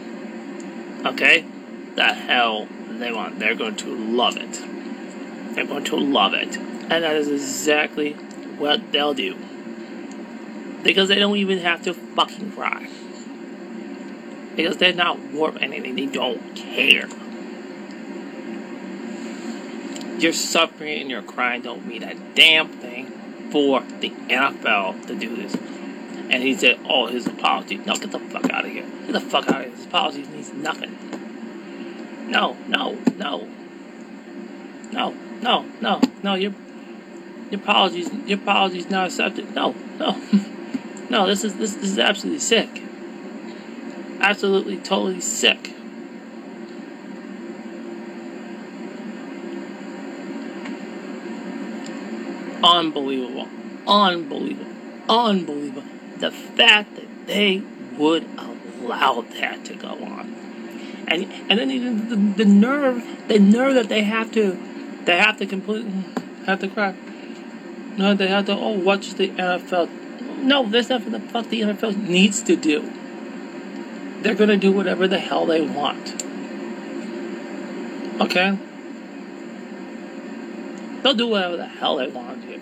Okay? 1.05 1.45
The 1.97 2.15
hell 2.15 2.67
they 2.89 3.13
want. 3.13 3.39
They're 3.39 3.55
going 3.55 3.77
to 3.77 3.95
love 3.95 4.39
it. 4.39 4.61
They're 5.55 5.67
going 5.67 5.85
to 5.85 5.97
love 5.97 6.33
it. 6.33 6.57
And 6.57 7.05
that 7.05 7.15
is 7.17 7.29
exactly 7.29 8.15
what 8.15 8.91
they'll 8.91 9.15
do. 9.15 9.37
Because 10.83 11.09
they 11.09 11.19
don't 11.19 11.37
even 11.37 11.59
have 11.59 11.83
to 11.83 11.93
fucking 11.93 12.53
cry. 12.53 12.89
Because 14.57 14.79
they're 14.79 14.95
not 14.95 15.19
warped 15.19 15.61
anything. 15.61 15.95
They 15.95 16.07
don't 16.07 16.57
care. 16.57 17.07
Your 20.21 20.33
suffering 20.33 21.01
and 21.01 21.11
your 21.11 21.23
crying 21.23 21.63
don't 21.63 21.87
mean 21.87 22.03
a 22.03 22.15
damn 22.35 22.69
thing 22.69 23.07
for 23.51 23.81
the 24.01 24.11
NFL 24.11 25.07
to 25.07 25.15
do 25.15 25.35
this. 25.35 25.55
And 26.31 26.43
he 26.43 26.55
said, 26.55 26.79
oh, 26.89 27.07
his 27.07 27.27
apology. 27.27 27.79
No, 27.79 27.97
get 27.97 28.13
the 28.13 28.19
fuck 28.19 28.49
out 28.51 28.65
of 28.65 28.71
here. 28.71 28.85
Get 29.07 29.13
the 29.13 29.21
fuck 29.21 29.49
out 29.49 29.63
of 29.63 29.67
here. 29.67 29.75
His 29.75 29.87
apology 29.87 30.23
means 30.25 30.53
nothing. 30.53 30.97
No, 32.31 32.57
no, 32.69 32.99
no. 33.17 33.49
No, 34.93 35.15
no, 35.41 35.65
no, 35.81 36.01
no, 36.23 36.35
your 36.35 36.53
your 37.51 37.61
apologies 37.61 38.11
your 38.27 38.39
apologies 38.39 38.91
not 38.91 39.07
accepted. 39.07 39.55
No, 39.55 39.75
no. 39.99 40.21
no, 41.11 41.27
this 41.27 41.45
is 41.45 41.57
this, 41.57 41.75
this 41.75 41.91
is 41.91 41.99
absolutely 41.99 42.41
sick. 42.41 42.83
Absolutely 44.21 44.77
totally 44.79 45.21
sick. 45.21 45.73
Unbelievable. 52.63 53.49
Unbelievable. 53.87 54.71
Unbelievable. 55.09 55.85
The 56.19 56.31
fact 56.31 56.97
that 56.97 57.27
they 57.27 57.63
would 57.97 58.27
allow 58.37 59.23
that 59.23 59.65
to 59.67 59.75
go 59.75 59.89
on. 59.89 60.35
And 61.09 61.25
and 61.49 61.59
then 61.59 61.71
even 61.71 62.09
the, 62.09 62.45
the 62.45 62.51
nerve 62.51 63.05
the 63.29 63.39
nerve 63.39 63.75
that 63.75 63.89
they 63.89 64.03
have 64.03 64.31
to 64.33 64.59
they 65.05 65.17
have 65.17 65.39
to 65.39 65.47
completely 65.47 65.93
have 66.47 66.61
to 66.61 66.69
cry. 66.69 66.95
No, 67.97 68.15
they 68.15 68.29
have 68.29 68.47
to 68.47 68.53
oh 68.53 68.79
watch 68.79 69.15
the 69.15 69.29
NFL. 69.29 69.91
No, 70.43 70.67
that's 70.67 70.89
not 70.89 71.11
the 71.11 71.21
fuck 71.21 71.49
the 71.49 71.63
NFL 71.63 71.97
needs 71.97 72.43
to 72.43 72.57
do. 72.57 72.91
They're 74.23 74.35
gonna 74.35 74.57
do 74.57 74.71
whatever 74.71 75.09
the 75.09 75.19
hell 75.19 75.47
they 75.47 75.61
want. 75.61 76.23
Okay? 78.21 78.59
They'll 81.03 81.15
do 81.15 81.29
whatever 81.29 81.57
the 81.57 81.67
hell 81.67 81.97
they 81.97 82.09
want 82.09 82.43
to. 82.43 82.55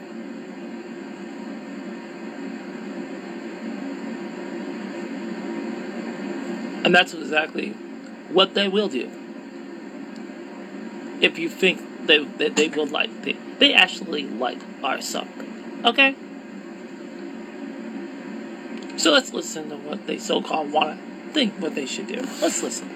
And 6.85 6.95
that's 6.95 7.13
exactly 7.13 7.71
what 8.31 8.55
they 8.55 8.69
will 8.69 8.89
do. 8.89 9.11
if 11.21 11.39
you 11.39 11.49
think 11.49 12.07
they, 12.07 12.25
they, 12.25 12.49
they 12.49 12.69
will 12.69 12.87
like 12.87 13.23
they, 13.23 13.37
they 13.59 13.75
actually 13.75 14.25
like 14.25 14.59
our 14.83 15.01
song. 15.01 15.29
Okay? 15.85 16.15
So 18.97 19.13
let's 19.13 19.33
listen 19.33 19.69
to 19.71 19.77
what 19.77 20.07
they 20.07 20.19
so 20.19 20.43
called 20.43 20.73
want 20.73 20.99
to 20.99 21.33
think 21.33 21.55
what 21.55 21.75
they 21.75 21.87
should 21.87 22.09
do. 22.09 22.21
Let's 22.41 22.63
listen. 22.63 22.89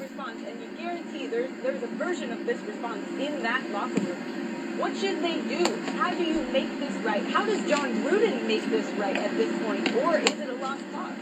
response, 0.00 0.42
and 0.46 0.60
you 0.60 0.68
guarantee 0.78 1.26
there's 1.26 1.50
there's 1.62 1.82
a 1.82 1.86
version 1.86 2.32
of 2.32 2.46
this 2.46 2.60
response 2.62 3.06
in 3.18 3.42
that 3.42 3.68
locker 3.70 4.00
room. 4.00 4.49
What 4.80 4.96
should 4.96 5.20
they 5.22 5.36
do? 5.42 5.62
How 5.98 6.10
do 6.10 6.24
you 6.24 6.40
make 6.52 6.80
this 6.80 6.94
right? 7.04 7.22
How 7.22 7.44
does 7.44 7.60
Jon 7.68 8.02
Gruden 8.02 8.46
make 8.46 8.64
this 8.70 8.86
right 8.92 9.14
at 9.14 9.36
this 9.36 9.52
point, 9.62 9.94
or 9.96 10.16
is 10.16 10.40
it 10.40 10.48
a 10.48 10.54
lost 10.54 10.82
cause? 10.90 11.12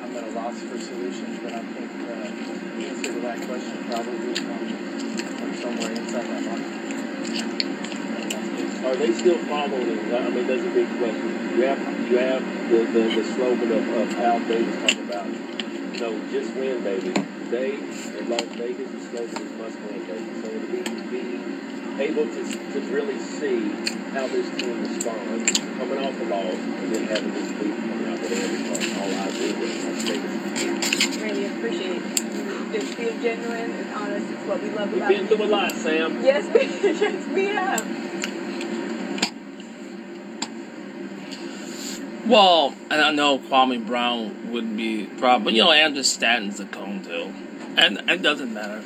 I'm 0.00 0.16
at 0.16 0.24
a 0.24 0.30
loss 0.30 0.58
for 0.62 0.78
solutions, 0.80 1.40
but 1.42 1.52
I 1.52 1.60
think 1.60 1.90
uh, 2.08 2.24
the 2.80 2.86
answer 2.88 3.12
to 3.12 3.20
that 3.20 3.36
question 3.44 3.84
probably 3.84 4.32
comes 4.32 4.72
from 5.36 5.54
somewhere 5.60 5.92
inside 5.92 6.24
that 6.24 6.42
locker. 6.48 6.74
Are 8.88 8.96
they 8.96 9.12
still 9.12 9.38
following? 9.44 10.14
I 10.14 10.30
mean, 10.30 10.46
that's 10.46 10.64
a 10.64 10.70
big 10.72 10.88
question. 10.96 11.58
You 11.58 11.62
have 11.68 11.78
you 12.10 12.16
have 12.16 12.42
the, 12.70 12.78
the, 12.78 13.02
the 13.20 13.24
slogan 13.34 13.72
of, 13.72 13.88
of 13.88 14.14
Al 14.20 14.40
Davis 14.40 14.76
talking 14.80 15.04
about, 15.10 15.26
you 15.28 16.00
know, 16.00 16.18
just 16.32 16.54
win, 16.56 16.82
baby. 16.82 17.12
They 17.50 17.74
in 17.74 18.28
Las 18.30 18.48
Vegas, 18.56 18.90
the 18.90 19.00
slogan 19.00 19.36
is 19.36 19.52
must 19.60 19.78
win, 19.80 20.00
baby. 20.06 20.32
So 20.40 20.48
to 20.48 20.66
be, 20.72 20.80
be 21.12 21.53
able 22.00 22.24
to, 22.24 22.72
to 22.72 22.80
really 22.90 23.18
see 23.18 23.68
how 24.12 24.26
this 24.26 24.48
team 24.60 24.80
responds, 24.80 25.58
coming 25.58 25.98
off 25.98 26.18
the 26.18 26.24
loss, 26.26 26.54
and 26.54 26.94
then 26.94 27.06
having 27.06 27.32
this 27.32 27.50
lead 27.50 27.76
coming 27.76 28.08
out 28.12 28.20
with 28.20 28.32
every 28.32 28.62
part. 28.68 28.84
All 29.00 29.14
I 29.14 29.30
do 29.30 29.44
is 29.62 29.84
Las 29.84 30.02
Vegas. 30.02 31.16
Really 31.22 31.46
appreciate 31.46 32.02
it. 32.02 32.72
Just 32.72 32.94
feel 32.94 33.12
genuine 33.22 33.70
and 33.70 33.94
honest. 33.94 34.30
It's 34.32 34.42
what 34.42 34.62
we 34.62 34.70
love 34.70 34.88
We've 34.88 34.96
about 34.96 35.08
been 35.08 35.26
through 35.28 35.44
a 35.44 35.46
lot, 35.46 35.72
Sam. 35.72 36.24
Yes, 36.24 36.44
we, 36.54 36.90
yes, 36.90 37.28
we 37.28 37.46
have. 37.46 38.04
Well, 42.26 42.74
and 42.90 43.02
I 43.02 43.12
know 43.12 43.38
Kwame 43.38 43.86
Brown 43.86 44.50
would 44.50 44.76
be 44.76 45.04
proud, 45.04 45.44
but 45.44 45.52
you 45.52 45.62
know 45.62 45.70
Andrew 45.70 46.02
Stanton's 46.02 46.58
a 46.58 46.64
cone 46.64 47.04
too, 47.04 47.32
and 47.76 47.98
it 48.10 48.22
doesn't 48.22 48.52
matter. 48.52 48.82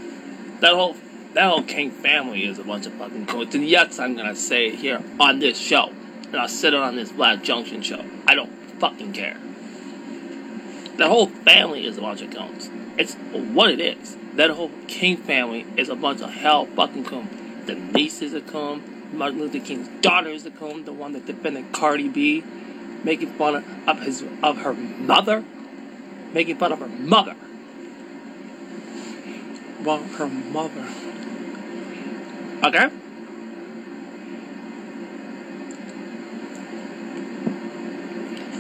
That 0.60 0.74
whole 0.74 0.96
that 1.38 1.50
whole 1.50 1.62
King 1.62 1.92
family 1.92 2.44
is 2.44 2.58
a 2.58 2.64
bunch 2.64 2.84
of 2.86 2.94
fucking 2.94 3.26
cones. 3.26 3.54
And 3.54 3.64
yes, 3.64 4.00
I'm 4.00 4.16
gonna 4.16 4.34
say 4.34 4.70
it 4.70 4.74
here 4.74 5.00
on 5.20 5.38
this 5.38 5.56
show, 5.56 5.92
and 6.24 6.34
I'll 6.34 6.48
sit 6.48 6.74
it 6.74 6.80
on 6.80 6.96
this 6.96 7.12
Black 7.12 7.44
Junction 7.44 7.80
show. 7.80 8.04
I 8.26 8.34
don't 8.34 8.50
fucking 8.80 9.12
care. 9.12 9.36
The 10.96 11.06
whole 11.06 11.28
family 11.28 11.86
is 11.86 11.96
a 11.96 12.00
bunch 12.00 12.22
of 12.22 12.32
cones. 12.32 12.68
It's 12.98 13.14
what 13.14 13.70
it 13.70 13.78
is. 13.78 14.16
That 14.34 14.50
whole 14.50 14.72
King 14.88 15.16
family 15.16 15.64
is 15.76 15.88
a 15.88 15.94
bunch 15.94 16.22
of 16.22 16.30
hell 16.30 16.66
fucking 16.66 17.04
cones. 17.04 17.30
The 17.66 17.76
niece 17.76 18.20
is 18.20 18.34
a 18.34 18.40
cone. 18.40 19.12
Martin 19.12 19.38
Luther 19.38 19.60
King's 19.60 19.86
daughter 20.02 20.30
is 20.30 20.44
a 20.44 20.50
cone. 20.50 20.86
The 20.86 20.92
one 20.92 21.12
that 21.12 21.24
defended 21.24 21.70
Cardi 21.70 22.08
B 22.08 22.42
making 23.04 23.34
fun 23.34 23.64
of 23.86 24.00
his 24.02 24.24
of 24.42 24.58
her 24.62 24.74
mother, 24.74 25.44
making 26.32 26.56
fun 26.56 26.72
of 26.72 26.80
her 26.80 26.88
mother. 26.88 27.36
Well, 29.84 30.02
her 30.02 30.26
mother. 30.26 30.88
Okay. 32.64 32.90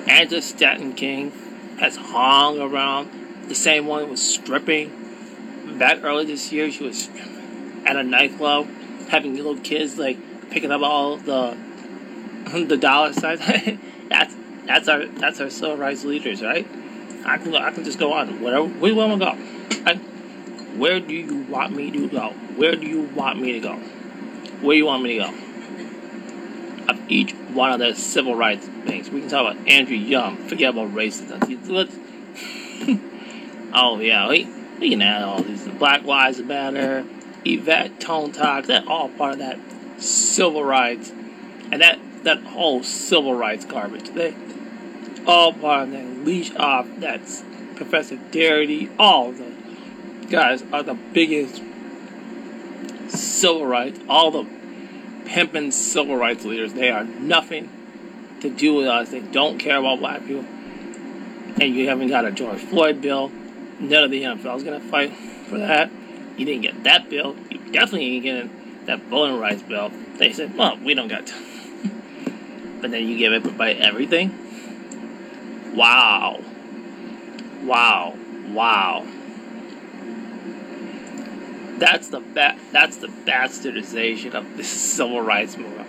Angela 0.08 0.42
Stanton 0.42 0.92
King 0.94 1.32
has 1.78 1.96
hung 1.96 2.60
around. 2.60 3.10
The 3.48 3.54
same 3.54 3.86
one 3.86 4.04
who 4.04 4.10
was 4.10 4.22
stripping. 4.22 5.76
Back 5.78 6.02
early 6.02 6.24
this 6.24 6.52
year, 6.52 6.70
she 6.70 6.84
was 6.84 7.08
at 7.84 7.96
a 7.96 8.02
nightclub 8.02 8.66
having 9.08 9.36
little 9.36 9.56
kids 9.56 9.98
like 9.98 10.18
picking 10.50 10.70
up 10.70 10.82
all 10.82 11.16
the 11.16 11.56
the 12.66 12.76
dollar 12.76 13.12
signs. 13.12 13.40
that's 14.08 14.34
that's 14.66 14.88
our 14.88 15.06
that's 15.06 15.40
our 15.40 15.50
civil 15.50 15.76
rights 15.76 16.04
leaders, 16.04 16.42
right? 16.42 16.66
I 17.24 17.38
can 17.38 17.54
I 17.54 17.70
can 17.70 17.84
just 17.84 17.98
go 17.98 18.12
on 18.12 18.40
whatever 18.40 18.66
where 18.66 18.90
do 18.90 18.94
you 18.94 18.96
want 18.96 19.20
to 19.20 19.26
go? 19.26 19.90
I, 19.90 19.94
where 20.78 21.00
do 21.00 21.14
you 21.14 21.42
want 21.42 21.74
me 21.74 21.90
to 21.90 22.08
go? 22.08 22.30
Where 22.56 22.76
do 22.76 22.86
you 22.86 23.02
want 23.02 23.40
me 23.40 23.52
to 23.52 23.60
go? 23.60 23.80
Where 24.60 24.74
do 24.74 24.78
you 24.78 24.86
want 24.86 25.02
me 25.02 25.18
to 25.18 25.24
go? 25.24 26.92
Of 26.92 27.10
each 27.10 27.32
one 27.32 27.72
of 27.72 27.78
the 27.78 27.94
civil 27.94 28.34
rights 28.34 28.66
things. 28.66 29.10
We 29.10 29.20
can 29.20 29.28
talk 29.28 29.52
about 29.52 29.68
Andrew 29.68 29.96
Young. 29.96 30.36
Forget 30.48 30.70
about 30.70 30.94
racism. 30.94 32.04
Oh 33.70 34.00
yeah, 34.00 34.26
we 34.28 34.48
we 34.80 34.90
can 34.90 35.02
add 35.02 35.22
all 35.22 35.42
these 35.42 35.68
Black 35.68 36.04
Lives 36.04 36.40
Matter, 36.40 37.04
Yvette 37.44 38.00
Tone 38.00 38.32
Talk. 38.32 38.64
That 38.64 38.86
all 38.88 39.10
part 39.10 39.34
of 39.34 39.38
that 39.40 39.58
civil 39.98 40.64
rights, 40.64 41.10
and 41.70 41.82
that 41.82 41.98
that 42.24 42.38
whole 42.44 42.82
civil 42.82 43.34
rights 43.34 43.66
garbage. 43.66 44.08
They 44.10 44.34
all 45.26 45.52
part 45.52 45.88
of 45.88 45.92
that 45.92 46.24
leash 46.24 46.54
off. 46.56 46.88
That's 46.96 47.44
Professor 47.76 48.16
Darity. 48.16 48.90
All 48.98 49.32
the 49.32 49.52
guys 50.30 50.64
are 50.72 50.82
the 50.82 50.94
biggest 50.94 51.62
civil 53.08 53.66
rights. 53.66 53.98
All 54.08 54.30
the 54.30 54.46
pimping 55.26 55.70
civil 55.70 56.16
rights 56.16 56.44
leaders. 56.44 56.72
They 56.72 56.90
are 56.90 57.04
nothing 57.04 57.70
to 58.40 58.50
do 58.50 58.74
with 58.74 58.86
us. 58.86 59.10
They 59.10 59.20
don't 59.20 59.58
care 59.58 59.76
about 59.76 59.98
black 59.98 60.24
people. 60.26 60.44
And 61.60 61.74
you 61.74 61.88
haven't 61.88 62.08
got 62.08 62.24
a 62.24 62.30
George 62.30 62.60
Floyd 62.60 63.00
bill. 63.00 63.30
None 63.80 64.04
of 64.04 64.10
the 64.10 64.22
NFL 64.22 64.56
is 64.56 64.64
gonna 64.64 64.80
fight 64.80 65.12
for 65.48 65.58
that. 65.58 65.90
You 66.36 66.44
didn't 66.44 66.62
get 66.62 66.84
that 66.84 67.10
bill. 67.10 67.36
You 67.50 67.58
definitely 67.72 68.14
ain't 68.14 68.22
getting 68.22 68.84
that 68.86 69.02
voting 69.04 69.38
rights 69.38 69.62
bill. 69.62 69.90
They 70.16 70.32
said, 70.32 70.56
well, 70.56 70.76
we 70.78 70.94
don't 70.94 71.08
got. 71.08 71.32
But 72.80 72.92
then 72.92 73.08
you 73.08 73.18
give 73.18 73.32
everybody 73.32 73.72
everything. 73.72 74.32
Wow. 75.74 76.38
Wow. 77.64 78.14
Wow. 78.50 79.04
That's 81.78 82.08
the 82.08 82.20
ba- 82.20 82.58
that's 82.72 82.96
the 82.96 83.08
bastardization 83.08 84.34
of 84.34 84.56
the 84.56 84.64
civil 84.64 85.20
rights 85.20 85.56
movement. 85.56 85.88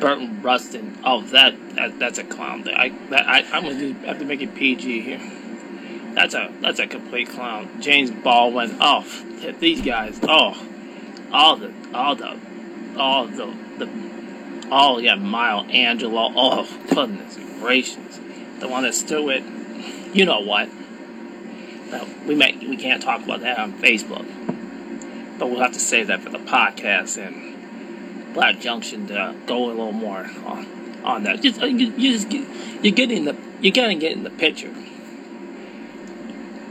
Bayard 0.00 0.44
Rustin. 0.44 0.98
Oh, 1.04 1.22
that, 1.22 1.54
that 1.76 1.98
that's 1.98 2.18
a 2.18 2.24
clown. 2.24 2.68
I 2.68 2.90
that, 3.10 3.26
I 3.26 3.42
I'm 3.52 3.64
gonna 3.64 3.78
just 3.78 4.04
have 4.04 4.18
to 4.18 4.24
make 4.24 4.42
it 4.42 4.54
PG 4.54 5.00
here. 5.02 5.20
That's 6.14 6.34
a 6.34 6.52
that's 6.60 6.78
a 6.78 6.86
complete 6.86 7.28
clown. 7.28 7.80
James 7.80 8.10
Baldwin. 8.10 8.76
Oh, 8.80 9.04
these 9.60 9.82
guys. 9.82 10.18
Oh, 10.22 10.60
all 11.32 11.56
the 11.56 11.72
all 11.94 12.16
the 12.16 12.38
all 12.98 13.26
the 13.26 13.46
the 13.78 13.88
oh 14.70 14.98
yeah, 14.98 15.14
Maya 15.14 15.62
Angelou. 15.64 16.32
Oh 16.36 16.78
goodness 16.90 17.38
gracious, 17.60 18.20
the 18.60 18.68
one 18.68 18.82
that 18.84 18.94
stood 18.94 19.24
with 19.24 19.44
you 20.14 20.24
know 20.24 20.40
what. 20.40 20.68
No, 21.90 22.08
we 22.26 22.34
may 22.34 22.56
we 22.56 22.76
can't 22.76 23.02
talk 23.02 23.22
about 23.24 23.40
that 23.40 23.58
on 23.58 23.72
Facebook, 23.74 24.26
but 25.38 25.48
we'll 25.50 25.60
have 25.60 25.72
to 25.72 25.80
save 25.80 26.08
that 26.08 26.20
for 26.20 26.30
the 26.30 26.38
podcast 26.38 27.16
and 27.24 28.34
Black 28.34 28.60
Junction 28.60 29.06
to 29.06 29.34
go 29.46 29.66
a 29.66 29.68
little 29.68 29.92
more 29.92 30.28
on, 30.44 30.66
on 31.04 31.22
that. 31.22 31.40
Just 31.40 31.62
uh, 31.62 31.66
you, 31.66 31.92
you 31.96 32.12
just 32.12 32.28
get, 32.28 32.46
you're 32.82 32.94
getting 32.94 33.24
the 33.24 33.36
you're 33.60 33.72
getting 33.72 33.98
get 33.98 34.12
in 34.12 34.24
the 34.24 34.30
picture. 34.30 34.74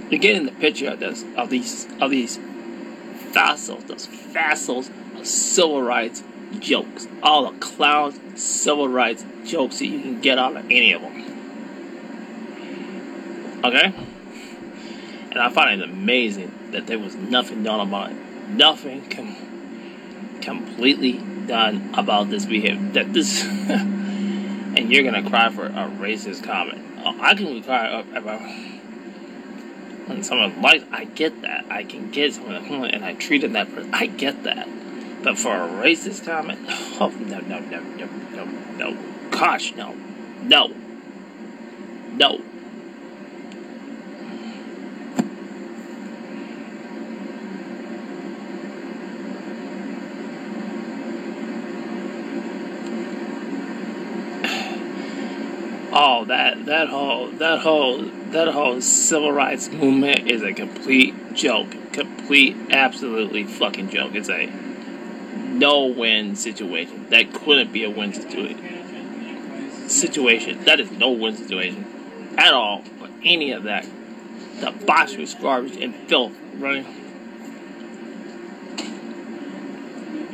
You're 0.09 0.19
getting 0.19 0.45
the 0.45 0.51
picture 0.51 0.91
of 0.91 0.99
this 0.99 1.25
of 1.35 1.49
these 1.49 1.87
of 1.99 2.11
these 2.11 2.39
fossils, 3.31 3.83
those 3.85 4.05
fossils 4.05 4.91
of 5.17 5.25
civil 5.25 5.81
rights 5.81 6.23
jokes, 6.59 7.07
all 7.23 7.51
the 7.51 7.57
clowns 7.59 8.19
civil 8.39 8.87
rights 8.87 9.25
jokes 9.45 9.79
that 9.79 9.87
you 9.87 10.01
can 10.01 10.21
get 10.21 10.37
out 10.37 10.55
of 10.55 10.65
any 10.65 10.91
of 10.91 11.01
them. 11.01 11.23
Okay. 13.65 13.93
And 15.35 15.43
I 15.43 15.49
find 15.49 15.81
it 15.81 15.89
amazing 15.89 16.71
that 16.71 16.87
there 16.87 16.97
was 16.97 17.13
nothing 17.13 17.61
done 17.61 17.81
about 17.81 18.11
it. 18.11 18.17
Nothing 18.51 19.09
com- 19.09 20.39
completely 20.39 21.19
done 21.45 21.93
about 21.93 22.29
this 22.29 22.45
behavior. 22.45 22.91
That 22.93 23.11
this, 23.11 23.43
and 23.69 24.89
you're 24.89 25.03
gonna 25.03 25.29
cry 25.29 25.49
for 25.49 25.65
a 25.65 25.91
racist 25.99 26.41
comment. 26.41 26.81
Oh, 27.03 27.17
I 27.19 27.35
can 27.35 27.61
cry 27.63 27.99
about 28.15 28.39
when 30.07 30.23
someone 30.23 30.61
likes. 30.61 30.85
I 30.93 31.03
get 31.03 31.41
that. 31.41 31.65
I 31.69 31.83
can 31.83 32.11
get 32.11 32.35
someone, 32.35 32.85
and 32.85 33.03
I 33.03 33.13
treated 33.15 33.51
that 33.53 33.75
person. 33.75 33.93
I 33.93 34.05
get 34.05 34.43
that. 34.43 34.69
But 35.21 35.37
for 35.37 35.53
a 35.53 35.67
racist 35.67 36.23
comment, 36.23 36.59
oh 37.01 37.09
no, 37.09 37.39
no, 37.39 37.59
no, 37.59 37.81
no, 37.81 38.05
no, 38.05 38.45
no. 38.77 38.97
Gosh, 39.31 39.75
no, 39.75 39.97
no, 40.43 40.73
no. 42.13 42.41
That 56.05 56.65
that 56.67 56.87
whole 56.89 57.31
that 57.31 57.59
whole 57.61 57.97
that 58.29 58.49
whole 58.49 58.79
civil 58.79 59.31
rights 59.31 59.69
movement 59.69 60.29
is 60.29 60.43
a 60.43 60.53
complete 60.53 61.33
joke. 61.33 61.71
Complete 61.93 62.55
absolutely 62.69 63.43
fucking 63.43 63.89
joke. 63.89 64.13
It's 64.13 64.29
a 64.29 64.45
no 64.45 65.85
win 65.85 66.35
situation. 66.35 67.09
That 67.09 67.33
couldn't 67.33 67.73
be 67.73 67.83
a 67.85 67.89
win 67.89 68.13
situation. 68.13 69.89
situation. 69.89 70.63
That 70.65 70.79
is 70.79 70.91
no 70.91 71.09
win 71.09 71.35
situation 71.35 72.35
at 72.37 72.53
all 72.53 72.83
for 72.83 73.09
any 73.23 73.51
of 73.51 73.63
that. 73.63 73.87
The 74.59 74.67
debaucherous 74.67 75.41
garbage 75.41 75.75
and 75.77 75.95
filth 76.07 76.33
running. 76.57 76.85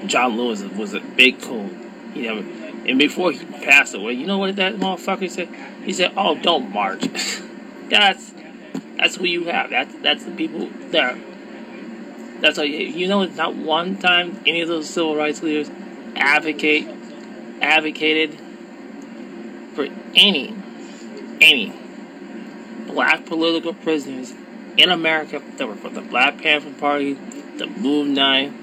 John 0.06 0.36
Lewis 0.36 0.64
was 0.64 0.94
a 0.94 1.00
big 1.00 1.42
coon. 1.42 1.90
You 2.14 2.24
know, 2.24 2.61
and 2.88 2.98
before 2.98 3.32
he 3.32 3.46
passed 3.64 3.94
away, 3.94 4.14
you 4.14 4.26
know 4.26 4.38
what 4.38 4.56
that 4.56 4.76
motherfucker 4.76 5.30
said? 5.30 5.50
He 5.84 5.94
said, 5.94 6.14
"Oh, 6.18 6.36
don't 6.36 6.72
march." 6.72 7.02
that's 7.90 8.34
that's 8.98 9.16
who 9.16 9.26
you 9.26 9.46
have. 9.46 9.70
That's 9.70 9.94
that's 10.00 10.24
the 10.24 10.32
people 10.32 10.70
there. 10.90 11.18
That's 12.40 12.58
all 12.58 12.66
you, 12.66 12.78
you 12.78 13.08
know. 13.08 13.22
It's 13.22 13.36
not 13.36 13.56
one 13.56 13.98
time 13.98 14.42
any 14.46 14.62
of 14.62 14.68
those 14.68 14.90
civil 14.90 15.16
rights 15.16 15.44
leaders 15.44 15.70
advocate 16.16 16.88
advocated 17.62 18.38
for 19.76 19.88
any 20.16 20.56
any 21.40 21.74
black 22.88 23.26
political 23.26 23.74
prisoners 23.74 24.34
in 24.78 24.90
America 24.90 25.42
that 25.58 25.68
were 25.68 25.76
from 25.76 25.94
the 25.94 26.02
Black 26.02 26.42
Panther 26.42 26.72
Party, 26.80 27.14
the 27.58 27.68
Move 27.68 28.08
Nine, 28.08 28.58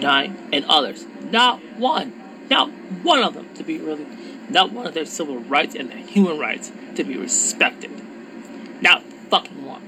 Nine, 0.00 0.36
and 0.52 0.64
others. 0.66 1.06
Not 1.22 1.60
one, 1.76 2.12
not 2.48 2.70
one 3.02 3.22
of 3.22 3.34
them 3.34 3.52
to 3.54 3.62
be 3.62 3.78
really, 3.78 4.06
not 4.48 4.72
one 4.72 4.86
of 4.86 4.94
their 4.94 5.04
civil 5.04 5.38
rights 5.38 5.74
and 5.74 5.90
their 5.90 5.98
human 5.98 6.38
rights 6.38 6.72
to 6.94 7.04
be 7.04 7.16
respected. 7.16 7.90
Not 8.80 9.02
fucking 9.02 9.66
one. 9.66 9.82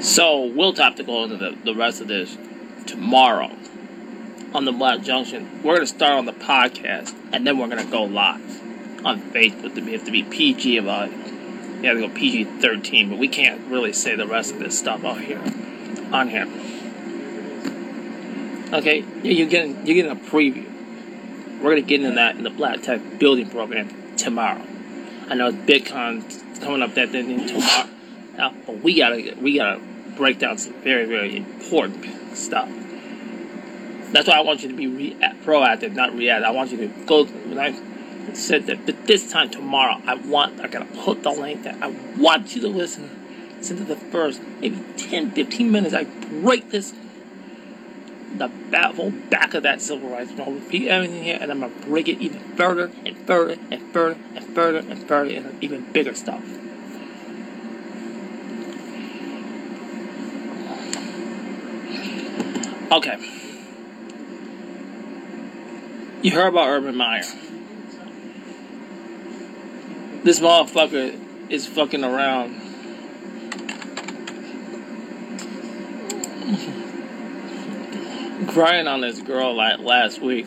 So 0.00 0.44
we'll 0.44 0.74
have 0.76 0.96
to 0.96 1.02
go 1.02 1.24
into 1.24 1.36
the, 1.36 1.56
the 1.64 1.74
rest 1.74 2.02
of 2.02 2.08
this 2.08 2.36
tomorrow 2.86 3.50
on 4.52 4.66
the 4.66 4.72
Black 4.72 5.02
Junction. 5.02 5.62
We're 5.62 5.76
gonna 5.76 5.86
start 5.86 6.12
on 6.12 6.26
the 6.26 6.32
podcast 6.32 7.14
and 7.32 7.46
then 7.46 7.58
we're 7.58 7.68
gonna 7.68 7.84
go 7.86 8.04
live 8.04 8.63
on 9.04 9.20
Facebook. 9.32 9.74
that 9.74 9.84
We 9.84 9.92
have 9.92 10.04
to 10.04 10.10
be 10.10 10.22
PG 10.22 10.78
about. 10.78 11.10
We 11.10 11.86
have 11.86 11.96
to 11.96 12.08
go 12.08 12.14
PG 12.14 12.44
thirteen, 12.60 13.10
but 13.10 13.18
we 13.18 13.28
can't 13.28 13.60
really 13.68 13.92
say 13.92 14.16
the 14.16 14.26
rest 14.26 14.52
of 14.52 14.58
this 14.58 14.78
stuff 14.78 15.04
out 15.04 15.20
here 15.20 15.42
on 16.12 16.28
here. 16.28 16.48
Okay, 18.72 19.04
you're 19.22 19.48
getting 19.48 19.86
you're 19.86 19.94
getting 19.94 20.10
a 20.10 20.16
preview. 20.16 20.70
We're 21.60 21.70
gonna 21.70 21.82
get 21.82 22.02
into 22.02 22.16
that 22.16 22.36
in 22.36 22.42
the 22.42 22.50
Black 22.50 22.82
Tech 22.82 23.18
Building 23.18 23.48
Program 23.48 24.16
tomorrow. 24.16 24.62
I 25.28 25.34
know 25.34 25.52
Bitcoin's 25.52 26.60
coming 26.60 26.82
up 26.82 26.94
that 26.94 27.12
then 27.12 27.46
tomorrow, 27.46 27.88
uh, 28.38 28.52
but 28.66 28.80
we 28.82 28.96
gotta 28.96 29.36
we 29.40 29.56
gotta 29.56 29.80
break 30.16 30.38
down 30.38 30.58
some 30.58 30.74
very 30.74 31.04
very 31.04 31.36
important 31.36 32.36
stuff. 32.36 32.68
That's 34.12 34.28
why 34.28 34.38
I 34.38 34.40
want 34.40 34.62
you 34.62 34.68
to 34.68 34.74
be 34.74 34.86
re- 34.86 35.16
proactive, 35.44 35.92
not 35.92 36.14
reactive. 36.14 36.46
I 36.46 36.50
want 36.52 36.70
you 36.70 36.78
to 36.78 36.88
go. 37.04 37.24
When 37.24 37.58
I 37.58 37.72
said 38.32 38.66
that, 38.66 38.86
but 38.86 39.06
this 39.06 39.30
time 39.30 39.50
tomorrow, 39.50 40.00
I 40.06 40.14
want. 40.14 40.60
I 40.60 40.68
gotta 40.68 40.86
put 40.86 41.22
the 41.22 41.30
link 41.30 41.64
that 41.64 41.82
I 41.82 41.88
want 42.18 42.54
you 42.54 42.62
to 42.62 42.68
listen. 42.68 43.20
To 43.62 43.72
the 43.72 43.96
first 43.96 44.42
maybe 44.60 44.78
10, 44.98 45.30
15 45.30 45.72
minutes. 45.72 45.94
I 45.94 46.04
break 46.04 46.70
this 46.70 46.92
the 48.36 48.48
whole 48.94 49.10
back 49.10 49.54
of 49.54 49.62
that 49.62 49.80
civil 49.80 50.10
rights. 50.10 50.30
I'm 50.32 50.36
gonna 50.36 50.52
repeat 50.52 50.88
everything 50.88 51.22
here, 51.22 51.38
and 51.40 51.50
I'm 51.50 51.60
gonna 51.60 51.72
break 51.86 52.08
it 52.08 52.20
even 52.20 52.40
further 52.56 52.90
and 53.06 53.16
further 53.26 53.58
and 53.70 53.80
further 53.92 54.18
and 54.34 54.44
further 54.54 54.78
and 54.78 55.08
further 55.08 55.30
and 55.34 55.62
even 55.62 55.90
bigger 55.92 56.14
stuff. 56.14 56.42
Okay. 62.92 63.16
You 66.22 66.30
heard 66.30 66.48
about 66.48 66.68
Urban 66.68 66.96
Meyer. 66.96 67.24
This 70.24 70.40
motherfucker 70.40 71.50
is 71.50 71.66
fucking 71.66 72.02
around. 72.02 72.62
crying 78.54 78.86
on 78.86 79.00
this 79.00 79.20
girl 79.20 79.54
like 79.54 79.80
last 79.80 80.20
week. 80.20 80.46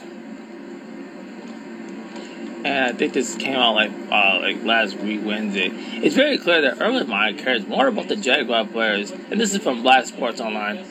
And 2.64 2.86
I 2.86 2.92
think 2.94 3.14
this 3.14 3.36
came 3.36 3.56
out 3.56 3.76
like 3.76 3.92
uh, 4.12 4.40
like 4.42 4.64
last 4.64 4.98
week 4.98 5.22
Wednesday. 5.24 5.70
It's 5.74 6.16
very 6.16 6.38
clear 6.38 6.62
that 6.62 6.82
Urban 6.82 7.08
Meyer 7.08 7.34
cares 7.34 7.68
more 7.68 7.88
about 7.88 8.08
the 8.08 8.16
Jaguar 8.16 8.66
players, 8.66 9.12
and 9.12 9.40
this 9.40 9.54
is 9.54 9.62
from 9.62 9.84
Black 9.84 10.06
Sports 10.06 10.42
Online. 10.42 10.84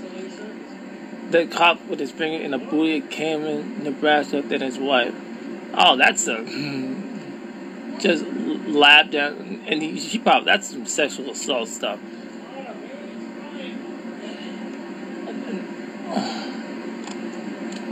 The 1.31 1.47
cop 1.47 1.85
with 1.87 1.99
his 1.99 2.13
finger 2.13 2.45
in 2.45 2.55
a 2.55 2.59
booty 2.59 3.01
came 3.01 3.45
in 3.45 3.83
Nebraska 3.83 4.43
than 4.43 4.61
his 4.61 4.79
wife. 4.79 5.15
Oh, 5.75 5.97
that's 5.97 6.27
a 6.29 6.37
just 7.99 8.25
laughed 8.67 9.15
at, 9.15 9.33
and 9.33 9.83
he, 9.83 9.99
she 9.99 10.19
probably 10.19 10.47
that's 10.47 10.71
some 10.71 10.87
sexual 10.87 11.31
assault 11.31 11.69
stuff. 11.69 11.99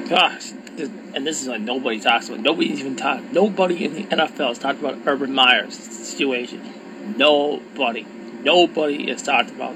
Gosh, 0.08 0.52
this, 0.76 0.90
and 1.14 1.26
this 1.26 1.40
is 1.40 1.48
like 1.48 1.60
nobody 1.60 1.98
talks 2.00 2.28
about. 2.28 2.40
Nobody's 2.40 2.80
even 2.80 2.96
talked. 2.96 3.32
Nobody 3.32 3.84
in 3.84 3.94
the 3.94 4.04
NFL 4.04 4.48
has 4.48 4.58
talked 4.58 4.80
about 4.80 4.98
Urban 5.06 5.32
Meyer's 5.32 5.74
situation. 5.74 6.62
Nobody, 7.16 8.06
nobody 8.42 9.08
has 9.10 9.22
talked 9.22 9.50
about 9.50 9.74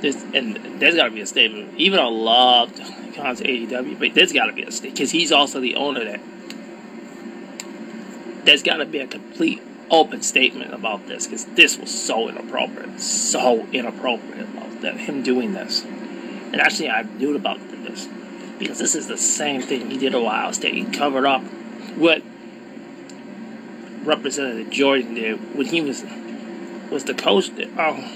this. 0.00 0.22
And 0.34 0.80
there's 0.80 0.96
got 0.96 1.04
to 1.04 1.10
be 1.10 1.20
a 1.20 1.26
statement. 1.26 1.78
Even 1.78 2.00
I 2.00 2.06
love 2.06 2.74
Khan's 3.14 3.40
AEW, 3.40 3.98
but 3.98 4.14
there's 4.14 4.32
got 4.32 4.46
to 4.46 4.52
be 4.52 4.62
a 4.62 4.72
statement 4.72 4.96
because 4.96 5.10
he's 5.12 5.30
also 5.30 5.60
the 5.60 5.76
owner 5.76 6.04
there. 6.04 6.20
There's 8.44 8.62
got 8.62 8.78
to 8.78 8.86
be 8.86 8.98
a 8.98 9.06
complete 9.06 9.62
open 9.92 10.22
statement 10.22 10.72
about 10.72 11.06
this 11.06 11.26
because 11.26 11.44
this 11.44 11.78
was 11.78 11.90
so 11.90 12.28
inappropriate, 12.28 12.98
so 12.98 13.66
inappropriate 13.72 14.48
about 14.48 14.80
that 14.80 14.96
him 14.96 15.22
doing 15.22 15.52
this. 15.52 15.84
And 15.84 16.60
actually, 16.60 16.88
I 16.88 17.02
knew 17.02 17.36
about 17.36 17.60
this 17.70 18.08
because 18.58 18.78
this 18.78 18.94
is 18.94 19.06
the 19.06 19.18
same 19.18 19.60
thing 19.60 19.90
he 19.90 19.98
did 19.98 20.14
at 20.14 20.20
Ohio 20.20 20.50
State. 20.52 20.74
He 20.74 20.84
covered 20.86 21.26
up 21.26 21.42
what 21.96 22.22
Representative 24.02 24.70
Jordan 24.70 25.14
did 25.14 25.56
when 25.56 25.66
he 25.66 25.80
was 25.82 26.04
was 26.90 27.04
the 27.04 27.14
coach. 27.14 27.50
Oh, 27.78 28.12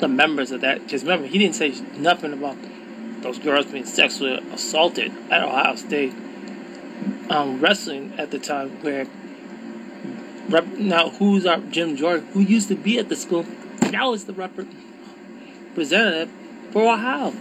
the 0.00 0.08
members 0.08 0.50
of 0.50 0.62
that. 0.62 0.82
Because 0.82 1.02
remember, 1.02 1.26
he 1.26 1.38
didn't 1.38 1.54
say 1.54 1.74
nothing 1.96 2.32
about 2.32 2.56
those 3.22 3.38
girls 3.38 3.66
being 3.66 3.84
sexually 3.84 4.34
assaulted 4.52 5.12
at 5.30 5.42
Ohio 5.42 5.76
State 5.76 6.12
um, 7.30 7.60
wrestling 7.60 8.12
at 8.18 8.30
the 8.30 8.38
time. 8.38 8.70
Where 8.82 9.06
rep, 10.52 10.66
now 10.66 11.10
who's 11.10 11.46
our 11.46 11.58
Jim 11.58 11.96
Jordan, 11.96 12.26
who 12.32 12.40
used 12.40 12.68
to 12.68 12.74
be 12.74 12.98
at 12.98 13.08
the 13.08 13.16
school, 13.16 13.46
now 13.90 14.12
is 14.12 14.26
the 14.26 14.32
representative 14.32 16.30
for 16.70 16.92
Ohio. 16.92 17.32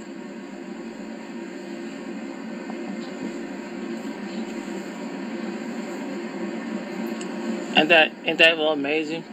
And 7.75 7.89
that 7.89 8.11
ain't 8.25 8.37
that 8.37 8.57
well 8.57 8.73
amazing? 8.73 9.23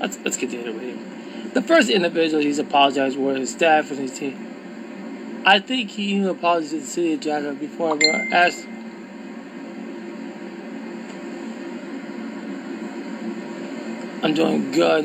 Let's 0.00 0.18
let's 0.24 0.36
continue 0.36 0.72
reading. 0.72 1.50
The 1.52 1.62
first 1.62 1.88
individual 1.88 2.42
he's 2.42 2.58
apologized 2.58 3.18
were 3.18 3.34
his 3.34 3.50
staff 3.50 3.90
and 3.90 3.98
his 3.98 4.16
team. 4.18 4.46
I 5.44 5.58
think 5.60 5.90
he 5.90 6.14
even 6.14 6.28
apologized 6.28 6.72
to 6.72 6.80
the 6.80 6.86
city 6.86 7.12
of 7.14 7.20
Jacksonville 7.20 7.68
before 7.68 7.98
I 8.00 8.28
asked. 8.32 8.66
I'm 14.20 14.34
doing 14.34 14.72
good. 14.72 15.04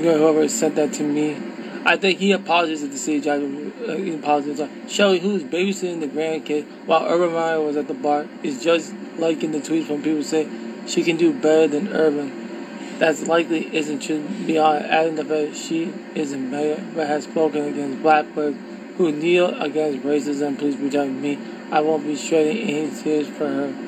Whoever 0.00 0.48
sent 0.48 0.76
that 0.76 0.92
to 0.94 1.02
me. 1.02 1.36
I 1.84 1.96
think 1.96 2.20
he 2.20 2.30
apologized 2.30 2.82
to 2.82 2.88
the 2.88 2.96
city 2.96 3.20
judge. 3.20 3.42
Uh, 3.42 3.96
he 3.96 4.14
apologized. 4.14 4.62
Shelly, 4.88 5.18
who 5.18 5.30
was 5.30 5.42
babysitting 5.42 5.98
the 5.98 6.06
grandkid 6.06 6.64
while 6.86 7.06
Urban 7.06 7.32
Meyer 7.32 7.60
was 7.60 7.76
at 7.76 7.88
the 7.88 7.94
bar, 7.94 8.26
is 8.44 8.62
just 8.62 8.94
liking 9.16 9.50
the 9.50 9.58
tweets 9.58 9.88
when 9.88 10.00
people 10.00 10.22
say 10.22 10.48
she 10.86 11.02
can 11.02 11.16
do 11.16 11.32
better 11.32 11.66
than 11.66 11.88
Urban. 11.88 12.98
That's 13.00 13.26
likely 13.26 13.74
isn't 13.74 14.00
true 14.00 14.22
beyond 14.46 14.84
adding 14.84 15.16
the 15.16 15.24
fact 15.24 15.50
that 15.50 15.56
she 15.56 15.92
isn't 16.14 16.50
better, 16.52 16.80
but 16.94 17.08
has 17.08 17.24
spoken 17.24 17.64
against 17.64 18.02
black 18.02 18.32
players 18.32 18.54
who 18.96 19.10
kneel 19.10 19.60
against 19.60 20.04
racism. 20.04 20.56
Please 20.56 20.76
protect 20.76 21.10
me. 21.10 21.38
I 21.72 21.80
won't 21.80 22.04
be 22.04 22.14
shedding 22.14 22.58
any 22.58 22.90
tears 23.02 23.28
for 23.28 23.48
her. 23.48 23.87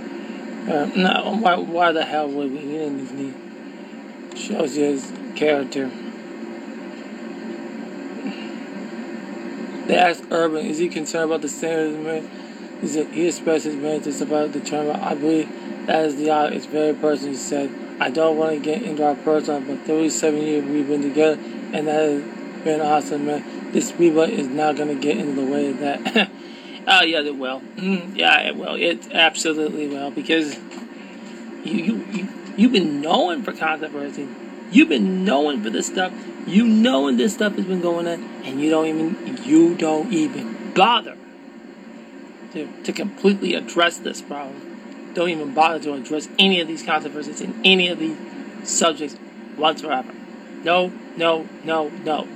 Uh, 0.68 0.87
no, 0.94 1.38
why, 1.40 1.57
why 1.57 1.92
the 1.92 2.05
hell 2.05 2.29
would 2.29 2.53
we? 2.53 2.59
He 2.59 2.73
didn't 2.73 3.16
need. 3.16 4.38
Shows 4.38 4.75
his 4.75 5.12
character. 5.35 5.90
They 9.87 9.96
asked 9.96 10.25
Urban, 10.31 10.66
is 10.66 10.79
he 10.79 10.88
concerned 10.88 11.31
about 11.31 11.40
the 11.42 11.49
standards 11.49 11.96
of? 11.96 12.31
He 12.81 12.87
said 12.88 13.09
he 13.09 13.27
expressed 13.27 13.64
his 13.64 13.75
messages 13.75 14.20
about 14.20 14.53
the 14.53 14.61
term. 14.61 14.96
I 15.03 15.14
believe 15.14 15.49
that 15.87 16.05
is 16.07 16.16
the 16.16 16.31
art. 16.31 16.53
It's 16.53 16.66
very 16.66 16.94
personal. 16.94 17.33
He 17.33 17.38
said, 17.38 17.70
I 17.99 18.11
don't 18.11 18.37
want 18.37 18.53
to 18.53 18.59
get 18.61 18.83
into 18.83 19.05
our 19.05 19.16
personal, 19.16 19.61
but 19.61 19.85
37 19.87 20.40
years 20.40 20.64
we've 20.64 20.87
been 20.87 21.03
together, 21.03 21.40
and 21.73 21.88
that 21.88 22.09
has 22.09 22.23
been 22.64 22.81
awesome, 22.81 23.27
man. 23.27 23.73
This 23.73 23.92
rebirth 23.94 24.31
is 24.31 24.49
not 24.49 24.77
going 24.77 24.88
to 24.88 24.94
get 24.94 25.16
in 25.16 25.37
the 25.37 25.44
way 25.44 25.70
of 25.70 25.79
that. 25.81 26.31
oh, 26.87 27.03
yeah, 27.03 27.21
it 27.21 27.37
will. 27.37 27.61
Mm, 27.77 28.16
yeah, 28.16 28.40
it 28.49 28.57
will. 28.57 28.75
It 28.75 29.12
absolutely 29.12 29.88
will, 29.88 30.11
because 30.11 30.57
you, 31.64 31.75
you, 31.75 32.07
you, 32.12 32.29
you've 32.57 32.73
been 32.73 33.01
knowing 33.01 33.43
for 33.43 33.53
controversy. 33.53 34.29
You've 34.71 34.88
been 34.88 35.25
knowing 35.25 35.62
for 35.62 35.71
this 35.71 35.87
stuff. 35.87 36.12
You 36.47 36.66
knowing 36.66 37.16
this 37.16 37.35
stuff 37.35 37.57
has 37.57 37.64
been 37.64 37.81
going 37.81 38.07
on, 38.07 38.23
and 38.45 38.61
you 38.61 38.71
don't 38.71 38.87
even, 38.87 39.45
you 39.45 39.75
don't 39.75 40.12
even 40.12 40.73
bother 40.75 41.16
to, 42.53 42.69
to 42.85 42.93
completely 42.93 43.55
address 43.55 43.99
this 43.99 44.23
problem. 44.23 45.12
Don't 45.14 45.29
even 45.29 45.55
bother 45.55 45.81
to 45.81 45.95
address 45.95 46.29
any 46.38 46.61
of 46.61 46.69
these 46.69 46.83
controversies 46.83 47.40
in 47.40 47.61
any 47.64 47.88
of 47.88 47.99
these 47.99 48.16
subjects 48.64 49.16
whatsoever. 49.57 50.12
No, 50.64 50.93
no, 51.16 51.49
no, 51.64 51.90
no. 52.05 52.29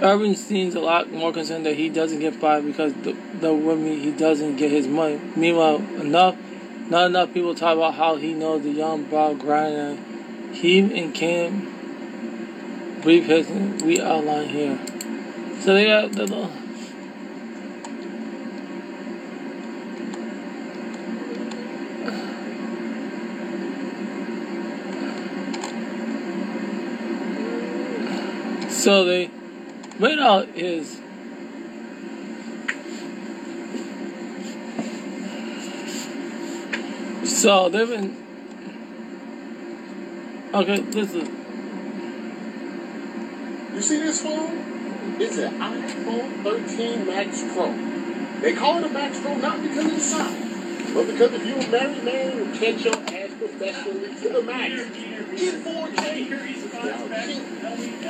Urban 0.00 0.36
seems 0.36 0.76
a 0.76 0.80
lot 0.80 1.10
more 1.10 1.32
concerned 1.32 1.66
that 1.66 1.74
he 1.74 1.88
doesn't 1.88 2.20
get 2.20 2.34
fired 2.36 2.64
because 2.64 2.94
the, 2.94 3.16
the 3.40 3.52
women 3.52 3.98
he 3.98 4.12
doesn't 4.12 4.56
get 4.56 4.70
his 4.70 4.86
money. 4.86 5.20
Meanwhile, 5.34 5.76
enough, 6.00 6.36
not 6.88 7.06
enough 7.06 7.34
people 7.34 7.54
talk 7.54 7.76
about 7.76 7.94
how 7.94 8.14
he 8.16 8.32
knows 8.32 8.62
the 8.62 8.70
young 8.70 9.04
Bob 9.04 9.40
grinder. 9.40 9.98
He 10.52 10.78
and 10.78 11.12
Kim 11.12 11.74
brief 13.02 13.26
his 13.26 13.48
we 13.82 14.00
outline 14.00 14.48
here. 14.48 14.78
So 15.60 15.74
they 15.74 15.86
got 15.86 16.12
the. 16.12 16.26
the 16.26 16.48
so 28.70 29.04
they 29.04 29.28
made 29.98 30.18
out 30.18 30.48
his 30.48 31.00
uh, 37.22 37.26
so 37.26 37.68
they've 37.68 37.88
been 37.88 38.16
okay 40.54 40.80
this 40.80 41.14
is 41.14 41.28
You 43.78 43.82
see 43.82 43.98
this 43.98 44.20
phone? 44.22 45.16
It's 45.20 45.38
an 45.38 45.54
iPhone 45.60 46.42
13 46.42 47.06
Max 47.06 47.44
Pro. 47.52 47.72
They 48.40 48.52
call 48.52 48.78
it 48.78 48.86
a 48.86 48.88
Max 48.88 49.20
Pro 49.20 49.36
not 49.36 49.62
because 49.62 49.86
of 49.86 49.92
the 49.92 50.00
size, 50.00 50.94
but 50.94 51.06
because 51.06 51.32
if 51.34 51.46
you're 51.46 51.60
a 51.60 51.68
married 51.68 52.02
man 52.02 52.32
who 52.38 52.58
catch 52.58 52.84
your 52.84 52.96
ass 52.96 53.30
professionally 53.38 54.14
to 54.16 54.28
the 54.30 54.42
max 54.42 54.74
in 54.80 55.62
4K. 55.62 56.67
Now, 56.78 56.96
see, 57.26 57.38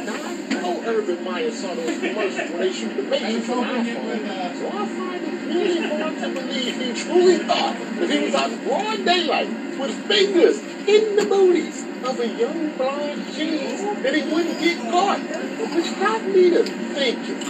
now 0.04 0.22
I 0.22 0.34
know 0.50 0.82
Urban 0.84 1.24
Meyer 1.24 1.50
saw 1.50 1.74
those 1.74 1.98
commercials 1.98 2.50
when 2.50 2.58
they 2.58 2.72
shoot 2.72 2.94
the 2.96 3.02
Matrix 3.02 3.48
on 3.48 3.64
iPhone, 3.64 4.56
so 4.58 4.66
I 4.68 4.82
uh, 4.82 4.86
find 4.86 5.24
it 5.24 5.54
really 5.54 5.88
hard 5.88 6.18
to 6.18 6.28
believe 6.28 6.76
he 6.76 6.92
truly 6.92 7.38
thought 7.38 7.76
that 7.78 8.10
he 8.10 8.18
was 8.18 8.34
out 8.34 8.50
broad 8.64 9.04
daylight 9.06 9.48
with 9.78 9.94
fingers 10.06 10.58
in 10.86 11.16
the 11.16 11.24
booties 11.24 11.82
of 12.04 12.20
a 12.20 12.28
young 12.28 12.76
blonde 12.76 13.24
cheese 13.34 13.80
that 14.02 14.14
he 14.14 14.22
wouldn't 14.32 14.60
get 14.60 14.78
caught. 14.90 15.18
Which 15.18 15.98
got 15.98 16.22
me 16.26 16.50
to 16.50 16.64
thinking, 16.64 17.40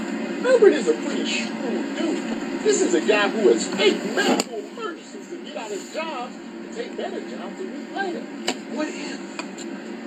Herbert 0.42 0.72
is 0.72 0.87
a 0.87 0.94
pretty 0.94 1.26
shrewd 1.26 1.98
dude. 1.98 2.62
This 2.62 2.81
is 2.81 2.94
a 2.94 3.00
guy 3.00 3.28
who 3.28 3.48
has 3.48 3.66
faked 3.66 4.04
medical 4.14 4.59
emergencies 4.59 5.31
to 5.31 5.44
get 5.44 5.57
out 5.57 5.70
his 5.70 5.92
job 5.92 6.31
and 6.31 6.72
take 6.72 6.96
better 6.96 7.20
jobs 7.28 7.61
a 7.61 7.64
week 7.64 7.94
later. 7.96 8.20
What 8.20 8.88
if 8.88 9.47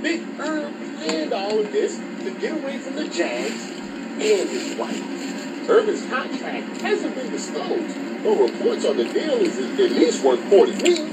Big 0.02 0.22
Herb 0.40 0.74
planned 0.98 1.32
all 1.32 1.60
of 1.60 1.72
this 1.72 1.96
to 1.98 2.32
get 2.40 2.54
away 2.54 2.80
from 2.80 2.96
the 2.96 3.08
Jags 3.08 3.70
and 3.70 4.50
his 4.50 4.76
wife? 4.76 5.70
Urban's 5.70 6.06
contract 6.10 6.82
hasn't 6.82 7.14
been 7.14 7.30
disclosed, 7.30 7.96
but 8.24 8.36
reports 8.36 8.84
on 8.86 8.98
the 8.98 9.04
deal 9.04 9.38
is 9.38 9.60
at 9.60 9.92
least 9.92 10.24
worth 10.24 10.44
40 10.50 10.72
million. 10.78 11.08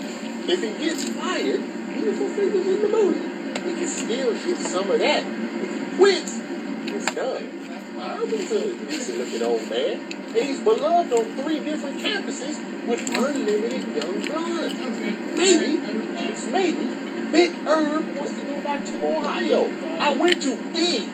If 0.48 0.62
he 0.62 0.84
gets 0.84 1.04
fired, 1.10 1.60
beautiful 1.92 2.28
fingers 2.28 2.66
in 2.66 2.80
the 2.80 2.88
booty. 2.88 3.20
He 3.68 3.74
can 3.76 3.88
still 3.88 4.32
get 4.32 4.56
some 4.56 4.90
of 4.90 4.98
that. 5.00 5.22
If 5.26 5.90
he 5.90 5.96
quits, 5.96 6.40
it's 6.86 7.14
done. 7.14 7.58
Urban's 7.98 8.52
a 8.52 8.86
decent 8.86 9.18
looking 9.18 9.42
old 9.42 9.68
man, 9.68 10.00
and 10.00 10.36
he's 10.36 10.60
beloved 10.60 11.12
on 11.12 11.24
three 11.42 11.60
different 11.60 12.00
campuses 12.00 12.56
with 12.86 13.06
unlimited 13.10 13.82
young 13.94 14.24
bloods. 14.24 14.74
Maybe, 15.36 15.76
just 16.28 16.50
maybe, 16.50 17.08
Big 17.30 17.52
Herb 17.66 18.16
back 18.68 18.84
to 18.84 19.16
Ohio. 19.16 19.64
I 19.98 20.14
went 20.14 20.42
to 20.42 20.54
the 20.54 21.08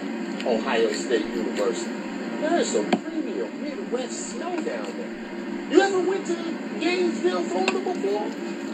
Ohio 0.44 0.90
State 0.90 1.24
University. 1.26 1.92
There's 2.40 2.68
some 2.68 2.90
premium 2.90 3.62
Midwest 3.62 4.30
snow 4.32 4.56
down 4.56 4.90
there. 4.96 5.70
You 5.70 5.80
ever 5.80 6.00
went 6.00 6.26
to 6.26 6.34
Gainesville, 6.80 7.44
Florida 7.44 7.78
before? 7.78 8.26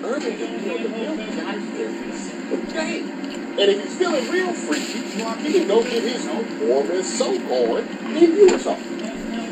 Urban 0.03 0.33
can 0.39 0.65
be 0.65 0.71
on 0.71 0.83
the 0.83 0.89
building 0.89 1.41
out 1.41 1.57
every 1.57 2.13
single 2.13 2.73
day. 2.73 3.01
And 3.01 3.71
if 3.71 3.85
he's 3.85 3.97
feeling 3.97 4.31
real 4.31 4.55
freaky, 4.55 5.01
he 5.01 5.53
can 5.59 5.69
go 5.69 5.83
get 5.83 6.03
his 6.03 6.27
warm 6.63 7.03
soak 7.03 7.43
on 7.51 7.87
in 8.17 8.35
Utah. 8.35 8.79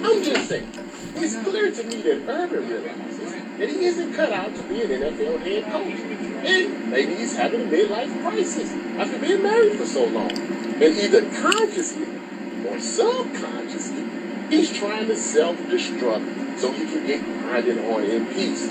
I'm 0.08 0.24
just 0.24 0.48
saying, 0.48 0.72
it's 1.16 1.36
clear 1.46 1.70
to 1.70 1.82
me 1.84 2.00
that 2.00 2.26
Urban 2.30 2.66
realizes 2.66 3.32
that 3.58 3.68
he 3.68 3.84
isn't 3.84 4.14
cut 4.14 4.32
out 4.32 4.54
to 4.54 4.62
be 4.62 4.84
an 4.84 4.88
NFL 4.88 5.40
head 5.40 5.64
coach. 5.70 6.27
And 6.44 6.90
maybe 6.90 7.14
he's 7.16 7.36
having 7.36 7.62
a 7.62 7.64
midlife 7.64 8.20
crisis 8.22 8.72
after 8.98 9.18
being 9.18 9.42
married 9.42 9.78
for 9.78 9.86
so 9.86 10.04
long. 10.06 10.30
And 10.30 10.82
either 10.82 11.22
consciously 11.40 12.06
or 12.66 12.78
subconsciously, 12.78 14.04
he's 14.50 14.72
trying 14.72 15.06
to 15.06 15.16
self-destruct 15.16 16.58
so 16.58 16.72
he 16.72 16.84
can 16.84 17.06
get 17.06 17.22
grinding 17.24 17.78
on 17.92 18.04
in 18.04 18.26
peace. 18.26 18.70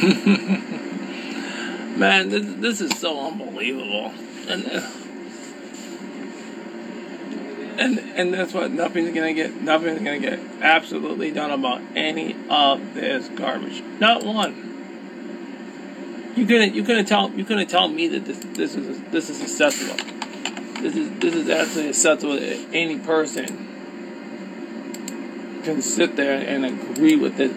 Man, 1.98 2.28
this, 2.30 2.46
this 2.56 2.80
is 2.80 2.98
so 2.98 3.26
unbelievable, 3.26 4.14
and 4.48 4.66
uh, 4.66 4.90
and 7.76 7.98
and 7.98 8.32
that's 8.32 8.54
what 8.54 8.70
nothing's 8.70 9.14
gonna 9.14 9.34
get. 9.34 9.60
Nothing's 9.60 9.98
gonna 9.98 10.18
get 10.18 10.38
absolutely 10.62 11.30
done 11.30 11.50
about 11.50 11.82
any 11.94 12.36
of 12.48 12.94
this 12.94 13.28
garbage. 13.28 13.82
Not 13.98 14.24
one. 14.24 14.69
You 16.40 16.46
couldn't. 16.46 16.74
You 16.74 16.82
couldn't 16.84 17.04
tell. 17.04 17.30
You 17.32 17.44
couldn't 17.44 17.66
tell 17.66 17.86
me 17.86 18.08
that 18.08 18.24
this 18.24 18.38
this 18.38 18.74
is 18.74 18.98
this 19.10 19.28
is 19.28 19.42
acceptable. 19.42 19.94
This 20.80 20.96
is 20.96 21.10
this 21.18 21.34
is 21.34 21.50
absolutely 21.50 21.90
acceptable 21.90 22.40
that 22.40 22.66
any 22.72 22.98
person 22.98 23.46
can 25.64 25.82
sit 25.82 26.16
there 26.16 26.40
and 26.40 26.64
agree 26.64 27.16
with 27.16 27.38
it. 27.40 27.50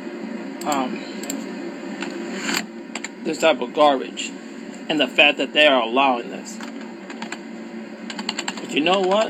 Um, 0.65 0.99
this 3.23 3.37
type 3.37 3.61
of 3.61 3.73
garbage 3.73 4.33
and 4.89 4.99
the 4.99 5.07
fact 5.07 5.37
that 5.37 5.53
they 5.53 5.65
are 5.65 5.81
allowing 5.81 6.29
this. 6.29 6.57
But 8.59 8.71
you 8.71 8.81
know 8.81 8.99
what? 8.99 9.27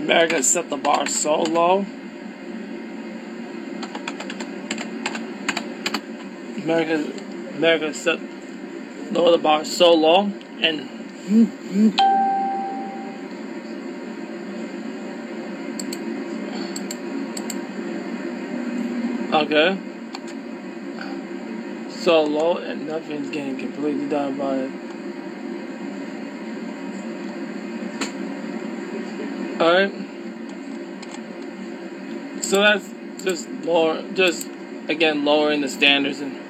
America 0.00 0.42
set 0.42 0.70
the 0.70 0.78
bar 0.78 1.06
so 1.06 1.42
low. 1.42 1.84
America, 6.66 7.12
America 7.56 7.94
set 7.94 8.18
lower 9.12 9.30
the 9.30 9.38
bar 9.38 9.64
so 9.64 9.94
low, 9.94 10.32
and 10.60 10.90
Okay. 19.32 19.78
So 21.90 22.24
low 22.24 22.56
and 22.56 22.88
nothing's 22.88 23.30
getting 23.30 23.58
completely 23.58 24.08
done 24.08 24.34
about 24.34 24.58
it. 24.58 24.70
Alright. 29.60 29.92
So 32.44 32.60
that's 32.60 32.92
just 33.22 33.48
lower 33.64 34.02
just 34.14 34.48
again 34.88 35.24
lowering 35.24 35.60
the 35.60 35.68
standards 35.68 36.20
and 36.20 36.45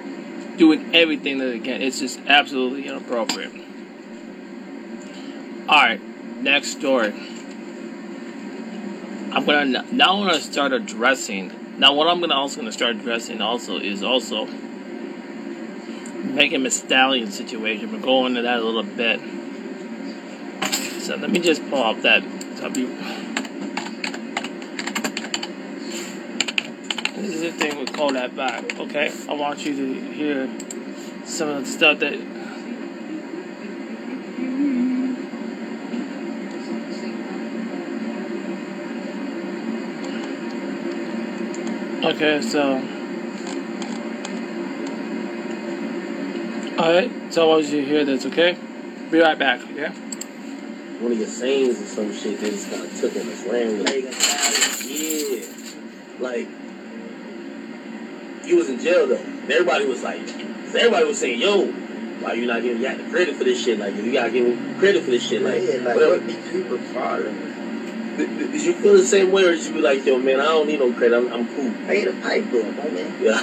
doing 0.56 0.94
everything 0.94 1.38
that 1.38 1.46
they 1.46 1.60
can. 1.60 1.82
It's 1.82 2.00
just 2.00 2.20
absolutely 2.26 2.86
inappropriate. 2.88 3.52
Alright, 5.68 6.00
next 6.42 6.68
story. 6.68 7.12
I'm 9.32 9.44
gonna 9.44 9.84
now 9.92 10.16
I'm 10.16 10.26
gonna 10.26 10.40
start 10.40 10.72
addressing 10.72 11.52
now, 11.78 11.92
what 11.92 12.08
I'm 12.08 12.20
gonna 12.20 12.34
also 12.34 12.56
gonna 12.56 12.72
start 12.72 12.96
addressing 12.96 13.42
also 13.42 13.76
is 13.76 14.02
also 14.02 14.46
Megan 16.24 16.62
Thee 16.62 16.70
Stallion 16.70 17.30
situation. 17.30 17.92
We'll 17.92 18.00
go 18.00 18.24
into 18.24 18.40
that 18.42 18.60
a 18.60 18.62
little 18.64 18.82
bit. 18.82 19.20
So 21.02 21.16
let 21.16 21.30
me 21.30 21.38
just 21.38 21.68
pull 21.68 21.82
up 21.82 22.00
that. 22.00 22.22
So 22.56 22.64
I'll 22.64 22.70
be. 22.70 22.86
This 27.16 27.34
is 27.34 27.40
the 27.40 27.52
thing 27.52 27.78
we 27.78 27.86
call 27.86 28.12
that 28.12 28.36
back, 28.36 28.78
okay? 28.78 29.10
I 29.26 29.32
want 29.32 29.64
you 29.64 29.74
to 29.74 30.12
hear 30.12 30.50
some 31.24 31.48
of 31.48 31.64
the 31.64 31.70
stuff 31.70 31.98
that. 32.00 32.12
Okay, 42.04 42.42
so. 42.42 42.82
Alright, 46.78 47.32
so 47.32 47.44
I 47.44 47.46
want 47.48 47.64
you 47.64 47.80
to 47.80 47.86
hear 47.86 48.04
this, 48.04 48.26
okay? 48.26 48.58
Be 49.10 49.20
right 49.20 49.38
back, 49.38 49.62
okay? 49.62 49.88
One 51.00 51.12
of 51.12 51.18
your 51.18 51.26
sayings 51.26 51.80
or 51.80 51.86
some 51.86 52.12
shit 52.12 52.38
they 52.40 52.50
just 52.50 52.70
kind 52.70 52.84
of 52.84 52.94
took 53.00 53.16
and 53.16 53.24
just 53.24 53.46
ran. 53.46 53.80
Yeah. 54.84 55.46
Like, 56.20 56.48
you 58.46 58.56
was 58.56 58.68
in 58.68 58.78
jail 58.78 59.06
though. 59.06 59.16
And 59.16 59.50
everybody 59.50 59.86
was 59.86 60.02
like, 60.02 60.20
everybody 60.74 61.04
was 61.04 61.18
saying, 61.18 61.40
yo, 61.40 61.66
why 62.20 62.32
you 62.32 62.46
not 62.46 62.62
giving 62.62 62.82
Yak 62.82 62.98
the 62.98 63.04
credit 63.04 63.34
for 63.36 63.44
this 63.44 63.62
shit? 63.62 63.78
Like, 63.78 63.94
you 63.94 64.12
gotta 64.12 64.30
give 64.30 64.46
him 64.46 64.78
credit 64.78 65.02
for 65.02 65.10
this 65.10 65.26
shit. 65.26 65.42
Like, 65.42 65.62
yeah, 65.62 65.76
like 65.76 65.96
whatever. 65.96 66.18
what 66.18 66.50
people 66.50 66.78
following. 66.78 67.52
Did, 68.16 68.52
did 68.52 68.62
you 68.62 68.72
feel 68.74 68.94
the 68.94 69.04
same 69.04 69.30
way 69.30 69.44
or 69.44 69.52
did 69.52 69.64
you 69.64 69.74
be 69.74 69.80
like, 69.80 70.04
yo, 70.06 70.18
man, 70.18 70.40
I 70.40 70.44
don't 70.44 70.66
need 70.66 70.80
no 70.80 70.92
credit. 70.92 71.16
I'm, 71.16 71.32
I'm 71.32 71.54
cool. 71.54 71.70
Pay 71.86 72.04
the 72.04 72.12
piper, 72.22 72.62
my 72.72 72.88
man. 72.88 73.22
Yeah. 73.22 73.40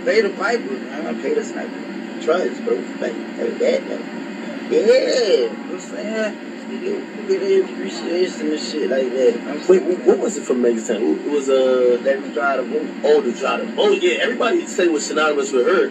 Pay 0.04 0.22
the 0.22 0.30
piper, 0.30 0.62
man. 0.62 1.20
Pay 1.20 1.34
the 1.34 1.44
sniper. 1.44 2.22
Trust, 2.22 2.64
bro. 2.64 2.76
Pay, 2.98 3.12
pay 3.36 3.50
that, 3.50 3.82
man. 3.86 4.70
Yeah, 4.70 4.80
you 4.80 5.48
know 5.48 5.54
what 5.54 5.72
I'm 5.72 5.80
saying? 5.80 6.49
You 6.70 7.02
get 7.26 7.40
the 7.40 7.60
appreciation 7.64 8.52
and 8.52 8.60
shit 8.60 8.90
like 8.90 9.10
that. 9.12 9.66
Wait, 9.68 9.82
what 10.06 10.18
was 10.18 10.36
it 10.36 10.44
from 10.44 10.62
Megan 10.62 10.82
Thee 10.82 10.94
It 10.94 11.30
was, 11.30 11.48
uh, 11.48 12.00
Let 12.02 12.22
me 12.22 12.32
try 12.32 12.56
to 12.56 12.62
oh, 13.04 13.20
the 13.20 13.32
drive. 13.32 13.74
Oh, 13.78 13.90
yeah, 13.90 14.22
everybody 14.22 14.66
said 14.66 14.86
it 14.86 14.92
was 14.92 15.06
synonymous 15.06 15.52
with 15.52 15.66
her. 15.66 15.88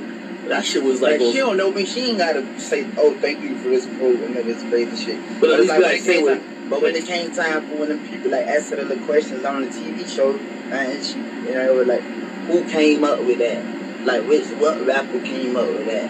That 0.50 0.66
shit 0.66 0.84
was 0.84 1.02
like, 1.02 1.20
Like, 1.20 1.32
she 1.32 1.38
don't 1.38 1.58
know 1.58 1.72
me. 1.72 1.86
She 1.86 2.10
ain't 2.10 2.18
gotta 2.18 2.44
say, 2.60 2.88
"Oh, 2.98 3.14
thank 3.22 3.40
you 3.44 3.56
for 3.58 3.70
this 3.70 3.86
quote 3.86 4.20
and 4.20 4.36
this 4.36 4.64
crazy 4.64 4.96
shit." 5.06 5.40
but 5.40 5.52
at 5.52 5.60
least 5.60 5.70
like, 5.70 5.82
like, 5.84 6.02
say 6.02 6.16
came 6.16 6.24
what. 6.24 6.40
time, 6.40 6.70
but 6.70 6.82
when 6.82 6.96
it 6.96 7.06
came 7.06 7.32
time 7.32 7.62
for 7.68 7.76
when 7.76 7.90
the 7.90 7.98
people 8.10 8.32
like 8.32 8.48
answer 8.48 8.84
the 8.84 8.96
questions 9.06 9.46
on 9.46 9.62
the 9.62 9.68
TV 9.68 10.08
show, 10.08 10.40
and 10.72 11.04
she, 11.04 11.18
you 11.46 11.54
know, 11.54 11.70
it 11.70 11.76
was 11.76 11.88
like, 11.88 12.02
who 12.48 12.64
came 12.68 13.04
up 13.04 13.24
with 13.24 13.38
that? 13.38 13.62
Like, 14.06 14.28
which 14.28 14.48
what 14.58 14.84
rapper 14.88 15.20
came 15.22 15.56
up 15.56 15.68
with 15.68 15.86
that? 15.86 16.10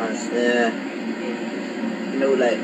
I 0.00 0.14
said, 0.14 0.72
you 2.12 2.18
know, 2.20 2.34
like, 2.34 2.58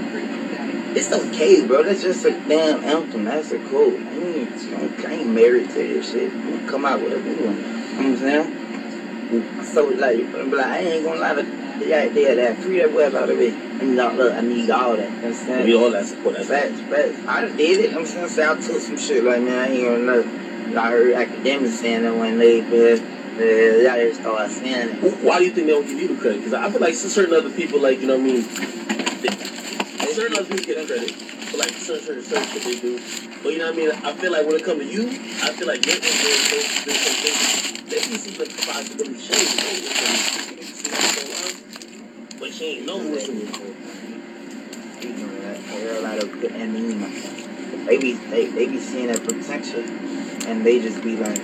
it's 0.96 1.12
okay, 1.12 1.66
bro. 1.66 1.82
That's 1.82 2.02
just 2.02 2.24
a 2.24 2.30
damn 2.48 2.84
anthem. 2.84 3.24
That's 3.24 3.50
a 3.52 3.58
quote. 3.68 3.94
I 3.94 4.14
ain't, 4.14 5.04
I 5.04 5.12
ain't 5.12 5.30
married 5.30 5.68
to 5.70 5.74
this 5.74 6.12
shit. 6.12 6.30
Come 6.68 6.84
out 6.84 7.00
with 7.00 7.12
a 7.12 7.20
new 7.20 7.46
one. 7.46 7.56
You 7.56 7.62
know 7.62 7.76
what 7.96 8.06
I'm 8.06 8.16
saying? 8.18 9.64
So 9.64 9.86
like, 9.88 10.30
but 10.32 10.46
like, 10.48 10.66
I 10.66 10.78
ain't 10.78 11.04
gonna 11.04 11.20
lie 11.20 11.34
to 11.34 11.42
the 11.42 11.94
idea 11.94 12.36
that 12.36 12.58
free 12.58 12.78
that 12.78 12.92
boy 12.92 13.06
out 13.06 13.28
of 13.28 13.40
it. 13.40 13.54
I 13.54 13.84
mean, 13.84 13.96
look, 13.96 14.32
I 14.32 14.40
need 14.40 14.70
all 14.70 14.96
that. 14.96 15.10
You 15.10 15.16
know 15.16 15.16
what 15.16 15.24
I'm 15.24 15.34
saying? 15.34 15.66
We 15.66 15.76
all 15.76 15.90
that 15.90 16.06
support. 16.06 16.36
That's 16.36 16.48
Facts, 16.48 16.80
facts. 16.82 17.26
I 17.26 17.46
did 17.56 17.80
it. 17.80 17.96
I'm 17.96 18.06
saying, 18.06 18.28
say 18.28 18.46
I 18.46 18.54
took 18.54 18.80
some 18.80 18.96
shit 18.96 19.24
like, 19.24 19.42
man, 19.42 19.58
I 19.58 19.72
ain't 19.72 19.84
gonna 19.84 19.98
know. 19.98 20.80
I 20.80 20.90
heard 20.90 21.12
academics 21.14 21.80
saying 21.80 22.02
that 22.02 22.14
when 22.14 22.38
they, 22.38 22.60
man, 22.60 23.00
uh, 23.38 23.42
y'all 23.42 23.96
just 23.96 24.20
start 24.20 24.50
saying 24.50 24.90
it. 24.90 25.24
Why 25.24 25.38
do 25.38 25.44
you 25.44 25.50
think 25.50 25.66
they 25.66 25.72
don't 25.72 25.86
give 25.86 25.98
you 25.98 26.14
the 26.14 26.20
credit? 26.20 26.38
Because 26.38 26.54
I 26.54 26.70
feel 26.70 26.80
like 26.80 26.94
certain 26.94 27.34
other 27.34 27.50
people, 27.50 27.80
like 27.80 28.00
you 28.00 28.06
know 28.06 28.16
what 28.16 28.22
I 28.22 28.32
mean, 28.32 29.03
certain 30.14 30.38
other 30.38 30.46
people 30.46 30.64
get 30.64 30.86
credit 30.86 31.10
for 31.10 31.56
like 31.58 31.70
certain 31.70 32.06
certain 32.06 32.22
certain 32.22 32.46
shit 32.46 32.62
they 32.62 32.78
do. 32.78 33.00
But 33.42 33.52
you 33.52 33.58
know 33.58 33.66
what 33.66 33.74
I 33.74 33.76
mean? 33.76 33.90
I 33.90 34.12
feel 34.14 34.30
like 34.30 34.46
when 34.46 34.54
it 34.54 34.64
comes 34.64 34.78
to 34.78 34.86
you, 34.86 35.08
I 35.42 35.50
feel 35.52 35.66
like 35.66 35.84
your 35.84 35.96
influence 35.96 36.50
goes 36.54 36.62
to 36.86 36.94
some 36.94 37.16
things. 37.18 37.82
They 37.90 37.98
can 37.98 38.18
see 38.22 38.30
the 38.30 38.46
possibility 38.62 39.18
going 39.18 39.34
on, 41.42 42.38
but 42.38 42.52
she 42.54 42.64
ain't 42.64 42.86
know 42.86 42.98
what's 42.98 43.28
in 43.28 43.38
it. 43.38 43.58
You 45.02 45.10
know, 45.18 45.40
that 45.42 45.56
I 45.56 45.60
hear 45.82 45.94
a 45.96 46.00
lot 46.00 46.22
of 46.22 46.30
good 46.40 46.52
and 46.52 46.72
mean. 46.72 47.00
They 47.86 47.98
be, 47.98 48.12
they, 48.14 48.46
they 48.46 48.66
be 48.68 48.78
seeing 48.78 49.08
that 49.08 49.22
potential, 49.24 49.82
and 50.46 50.64
they 50.64 50.80
just 50.80 51.02
be 51.02 51.16
like, 51.16 51.36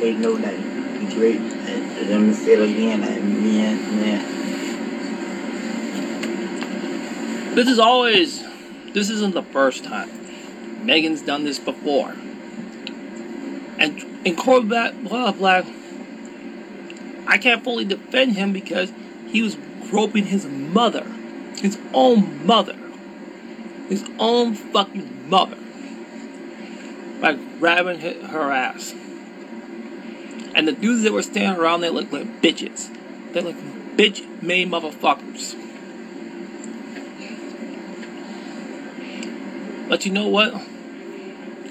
they 0.00 0.12
know 0.14 0.36
that 0.36 0.54
be 1.00 1.14
great. 1.14 1.40
And 1.40 1.92
for 1.96 2.04
them 2.04 2.32
say 2.34 2.52
it 2.52 2.60
again, 2.60 3.00
like, 3.00 3.22
man, 3.22 3.96
man. 4.00 4.39
This 7.60 7.68
is 7.68 7.78
always, 7.78 8.42
this 8.94 9.10
isn't 9.10 9.34
the 9.34 9.42
first 9.42 9.84
time. 9.84 10.86
Megan's 10.86 11.20
done 11.20 11.44
this 11.44 11.58
before. 11.58 12.12
And 13.78 14.02
in 14.24 14.34
Corvette 14.34 15.04
Blah 15.04 15.32
Blah, 15.32 15.64
I 17.26 17.36
can't 17.36 17.62
fully 17.62 17.84
defend 17.84 18.36
him 18.36 18.54
because 18.54 18.94
he 19.28 19.42
was 19.42 19.58
groping 19.90 20.24
his 20.24 20.46
mother. 20.46 21.04
His 21.58 21.78
own 21.92 22.46
mother. 22.46 22.78
His 23.90 24.08
own 24.18 24.54
fucking 24.54 25.28
mother. 25.28 25.58
By 27.20 27.34
grabbing 27.34 28.00
her 28.00 28.52
ass. 28.52 28.94
And 30.54 30.66
the 30.66 30.72
dudes 30.72 31.02
that 31.02 31.12
were 31.12 31.20
standing 31.20 31.60
around 31.60 31.82
they 31.82 31.90
looked 31.90 32.10
like 32.10 32.40
bitches. 32.40 32.88
They're 33.34 33.42
like 33.42 33.58
bitch 33.98 34.42
made 34.42 34.70
motherfuckers. 34.70 35.59
But 39.90 40.06
you 40.06 40.12
know 40.12 40.28
what? 40.28 40.54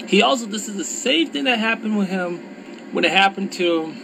He 0.06 0.20
also, 0.20 0.44
this 0.44 0.68
is 0.68 0.76
the 0.76 0.84
same 0.84 1.30
thing 1.30 1.44
that 1.44 1.58
happened 1.58 1.96
with 1.96 2.10
him 2.10 2.36
when 2.92 3.06
it 3.06 3.12
happened 3.12 3.50
to, 3.54 3.94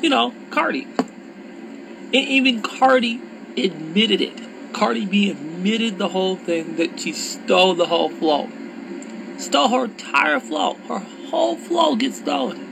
you 0.00 0.08
know, 0.08 0.34
Cardi. 0.48 0.84
And 0.94 2.14
even 2.14 2.62
Cardi 2.62 3.20
admitted 3.54 4.22
it. 4.22 4.72
Cardi 4.72 5.04
B 5.04 5.30
admitted 5.30 5.98
the 5.98 6.08
whole 6.08 6.36
thing 6.36 6.76
that 6.76 6.98
she 6.98 7.12
stole 7.12 7.74
the 7.74 7.84
whole 7.84 8.08
flow. 8.08 8.48
Stole 9.36 9.68
her 9.68 9.84
entire 9.84 10.40
flow. 10.40 10.74
Her 10.88 11.00
whole 11.28 11.56
flow 11.56 11.96
gets 11.96 12.20
stolen. 12.20 12.67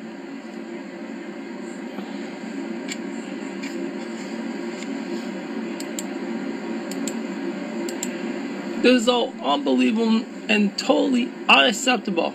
This 8.86 9.00
is 9.00 9.06
so 9.06 9.32
unbelievable 9.42 10.24
and 10.48 10.78
totally 10.78 11.28
unacceptable 11.48 12.32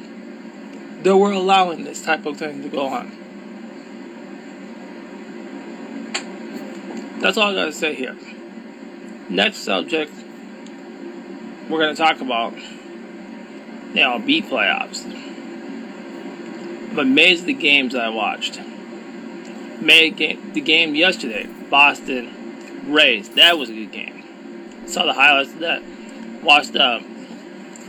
that 1.02 1.16
we're 1.16 1.32
allowing 1.32 1.86
this 1.86 2.04
type 2.04 2.26
of 2.26 2.36
thing 2.36 2.62
to 2.64 2.68
go 2.68 2.88
on. 2.88 3.10
That's 7.22 7.38
all 7.38 7.52
I 7.52 7.54
gotta 7.54 7.72
say 7.72 7.96
here. 7.96 8.18
Next 9.30 9.60
subject, 9.60 10.12
we're 11.70 11.80
gonna 11.80 11.96
talk 11.96 12.20
about 12.20 12.54
now 13.94 14.18
B 14.18 14.42
playoffs. 14.42 15.06
I'm 15.06 17.00
amazed 17.00 17.46
the 17.46 17.54
games 17.54 17.96
I 17.96 18.10
watched. 18.10 18.60
Made 19.80 20.18
game, 20.18 20.52
the 20.52 20.60
game 20.60 20.96
yesterday, 20.96 21.48
Boston 21.70 22.92
Rays. 22.92 23.30
That 23.36 23.58
was 23.58 23.70
a 23.70 23.74
good 23.74 23.94
game. 23.94 24.26
Saw 24.86 25.06
the 25.06 25.14
highlights 25.14 25.54
of 25.54 25.60
that. 25.60 25.82
Watched 26.44 26.76
uh, 26.76 27.00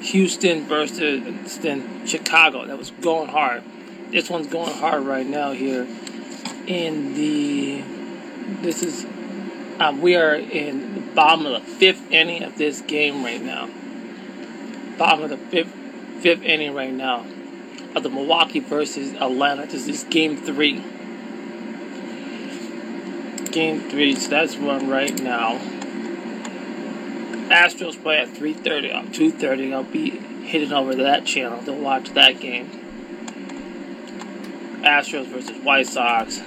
Houston 0.01 0.67
versus 0.67 1.59
Chicago. 2.07 2.67
That 2.67 2.77
was 2.77 2.91
going 2.91 3.29
hard. 3.29 3.63
This 4.11 4.29
one's 4.29 4.47
going 4.47 4.75
hard 4.75 5.05
right 5.05 5.27
now 5.27 5.53
here 5.53 5.87
in 6.67 7.15
the. 7.15 7.83
This 8.63 8.83
is. 8.83 9.07
Um, 9.81 10.03
we 10.03 10.17
are 10.17 10.35
in 10.35 10.95
the 10.95 11.01
bottom 11.01 11.47
of 11.47 11.65
the 11.65 11.67
fifth 11.67 12.11
inning 12.11 12.43
of 12.43 12.59
this 12.59 12.83
game 12.83 13.25
right 13.25 13.41
now. 13.43 13.69
Bottom 14.99 15.25
of 15.25 15.31
the 15.31 15.39
fifth 15.39 15.75
fifth 16.21 16.43
inning 16.43 16.75
right 16.75 16.93
now 16.93 17.27
of 17.95 18.03
the 18.03 18.09
Milwaukee 18.09 18.61
versus 18.61 19.13
Atlanta. 19.15 19.67
This 19.67 19.89
is 19.89 20.05
game 20.05 20.37
three. 20.37 20.75
Game 23.51 23.81
three. 23.91 24.15
So 24.15 24.31
that's 24.31 24.57
one 24.57 24.89
right 24.89 25.21
now. 25.21 25.61
Astros 27.53 28.03
play 28.03 28.19
at 28.19 28.29
3:30 28.29 28.91
or 28.91 29.13
2:30. 29.13 29.75
I'll 29.75 29.83
be 29.83 30.11
hitting 30.11 30.73
over 30.73 30.93
to 30.93 31.03
that 31.03 31.27
channel 31.27 31.63
to 31.65 31.73
watch 31.73 32.11
that 32.15 32.41
game. 32.41 32.71
Astros 34.83 35.27
versus 35.27 35.63
White 35.63 35.87
Sox. 35.87 36.41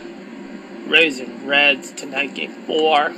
Rays 0.88 1.20
and 1.20 1.48
Reds 1.48 1.92
tonight, 1.92 2.34
game 2.34 2.52
four. 2.52 3.14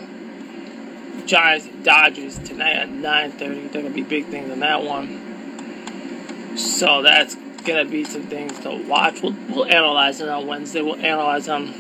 Giants 1.26 1.66
and 1.66 1.84
Dodgers 1.84 2.38
tonight 2.40 2.76
at 2.76 2.90
9:30. 2.90 3.70
There 3.72 3.82
gonna 3.82 3.94
be 3.94 4.04
big 4.04 4.26
things 4.26 4.52
in 4.52 4.60
that 4.60 4.84
one. 4.84 6.58
So 6.58 7.02
that's 7.02 7.36
gonna 7.64 7.86
be 7.86 8.04
some 8.04 8.24
things 8.24 8.60
to 8.60 8.72
watch. 8.72 9.22
We'll, 9.22 9.36
we'll 9.50 9.66
analyze 9.66 10.20
it 10.20 10.28
on 10.28 10.46
Wednesday. 10.46 10.82
We'll 10.82 10.96
analyze 10.96 11.46
them 11.46 11.74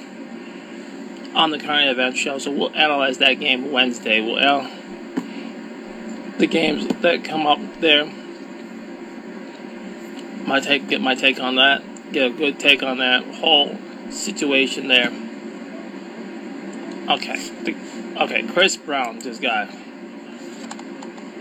on 1.35 1.51
the 1.51 1.59
current 1.59 1.89
event 1.89 2.17
show. 2.17 2.37
So 2.39 2.51
we'll 2.51 2.75
analyze 2.75 3.17
that 3.17 3.35
game 3.35 3.71
Wednesday. 3.71 4.21
We'll 4.21 4.39
the 6.37 6.47
games 6.47 6.87
that 7.01 7.23
come 7.23 7.47
up 7.47 7.59
there. 7.79 8.05
My 10.45 10.59
take, 10.59 10.87
get 10.87 11.01
my 11.01 11.15
take 11.15 11.39
on 11.39 11.55
that. 11.55 11.83
Get 12.11 12.31
a 12.31 12.33
good 12.33 12.59
take 12.59 12.83
on 12.83 12.99
that 12.99 13.23
whole 13.35 13.77
situation 14.09 14.87
there. 14.87 15.11
Okay, 17.09 17.49
the, 17.63 17.75
okay. 18.23 18.43
Chris 18.43 18.77
Brown 18.77 19.19
just 19.19 19.41
got 19.41 19.69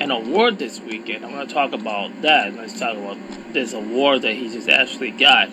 an 0.01 0.11
award 0.11 0.59
this 0.59 0.81
weekend. 0.81 1.25
I'm 1.25 1.33
gonna 1.33 1.47
talk 1.47 1.73
about 1.73 2.23
that. 2.23 2.55
Let's 2.55 2.79
talk 2.79 2.97
about 2.97 3.19
this 3.53 3.73
award 3.73 4.23
that 4.23 4.35
he 4.35 4.49
just 4.49 4.69
actually 4.69 5.11
got. 5.11 5.51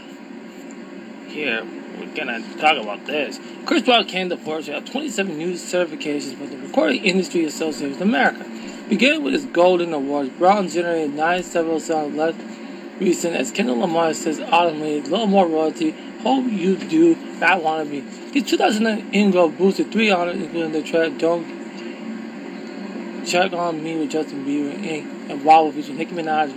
Here, 1.27 1.65
we're 1.99 2.13
gonna 2.15 2.41
talk 2.57 2.77
about 2.77 3.05
this. 3.05 3.39
Chris 3.65 3.83
Brown 3.83 4.05
came 4.05 4.29
to 4.29 4.35
with 4.35 4.85
27 4.85 5.37
new 5.37 5.53
certifications 5.53 6.35
for 6.37 6.45
the 6.45 6.57
Recording 6.57 7.03
Industry 7.03 7.45
Association 7.45 7.93
of 7.93 8.01
America. 8.01 8.52
Beginning 8.89 9.23
with 9.23 9.33
his 9.33 9.45
Golden 9.45 9.93
Awards, 9.93 10.29
Brown 10.31 10.67
generated 10.67 11.13
nine 11.13 11.41
several 11.43 11.79
songs 11.79 12.15
less 12.15 12.35
recent 12.99 13.35
as 13.35 13.51
Kendrick 13.51 13.77
Lamar 13.77 14.13
says 14.13 14.39
automated, 14.39 15.07
little 15.07 15.27
more 15.27 15.47
royalty, 15.47 15.91
hope 16.21 16.45
you 16.45 16.75
do, 16.75 17.17
I 17.41 17.55
wanna 17.55 17.85
be. 17.85 18.01
His 18.33 18.43
2009 18.43 19.13
Indigo 19.13 19.47
boosted 19.47 19.91
three 19.91 20.11
honors, 20.11 20.41
including 20.41 20.73
the 20.73 20.83
track 20.83 21.17
Don't 21.17 21.63
Check 23.25 23.53
on 23.53 23.81
Me 23.81 23.97
with 23.97 24.11
Justin 24.11 24.45
Bieber 24.45 24.75
and, 24.75 25.31
and 25.31 25.45
Wow 25.45 25.71
featuring 25.71 25.97
Nicki 25.97 26.13
Minaj. 26.13 26.51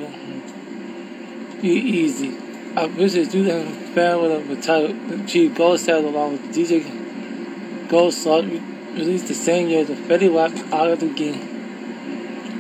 You 1.63 1.73
easy. 1.73 2.37
I 2.77 2.89
visited 2.89 3.31
do 3.31 3.45
them 3.45 3.73
fan 3.95 4.21
with 4.21 4.59
a 4.59 4.63
title 4.63 5.27
Chief 5.27 5.55
Gold 5.55 5.79
Stars 5.81 6.05
along 6.05 6.33
with 6.33 6.55
DJ 6.55 7.89
Gold 7.89 8.13
Slut 8.13 8.51
released 8.95 9.29
the 9.29 9.35
same 9.35 9.69
year 9.69 9.83
as 9.83 9.87
the 9.87 9.95
Fetty 9.95 10.31
Wap 10.31 10.53
out 10.73 10.91
of 10.91 11.01
the 11.01 11.09
game. 11.09 11.56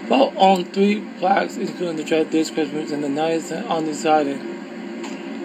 Both 0.09 0.36
on 0.36 0.64
three 0.66 1.00
plaques, 1.18 1.57
including 1.57 1.96
the 1.96 2.04
track 2.04 2.30
This 2.30 2.50
Christmas 2.50 2.92
and 2.92 3.02
the 3.02 3.09
Nights 3.09 3.50
Undecided. 3.50 4.40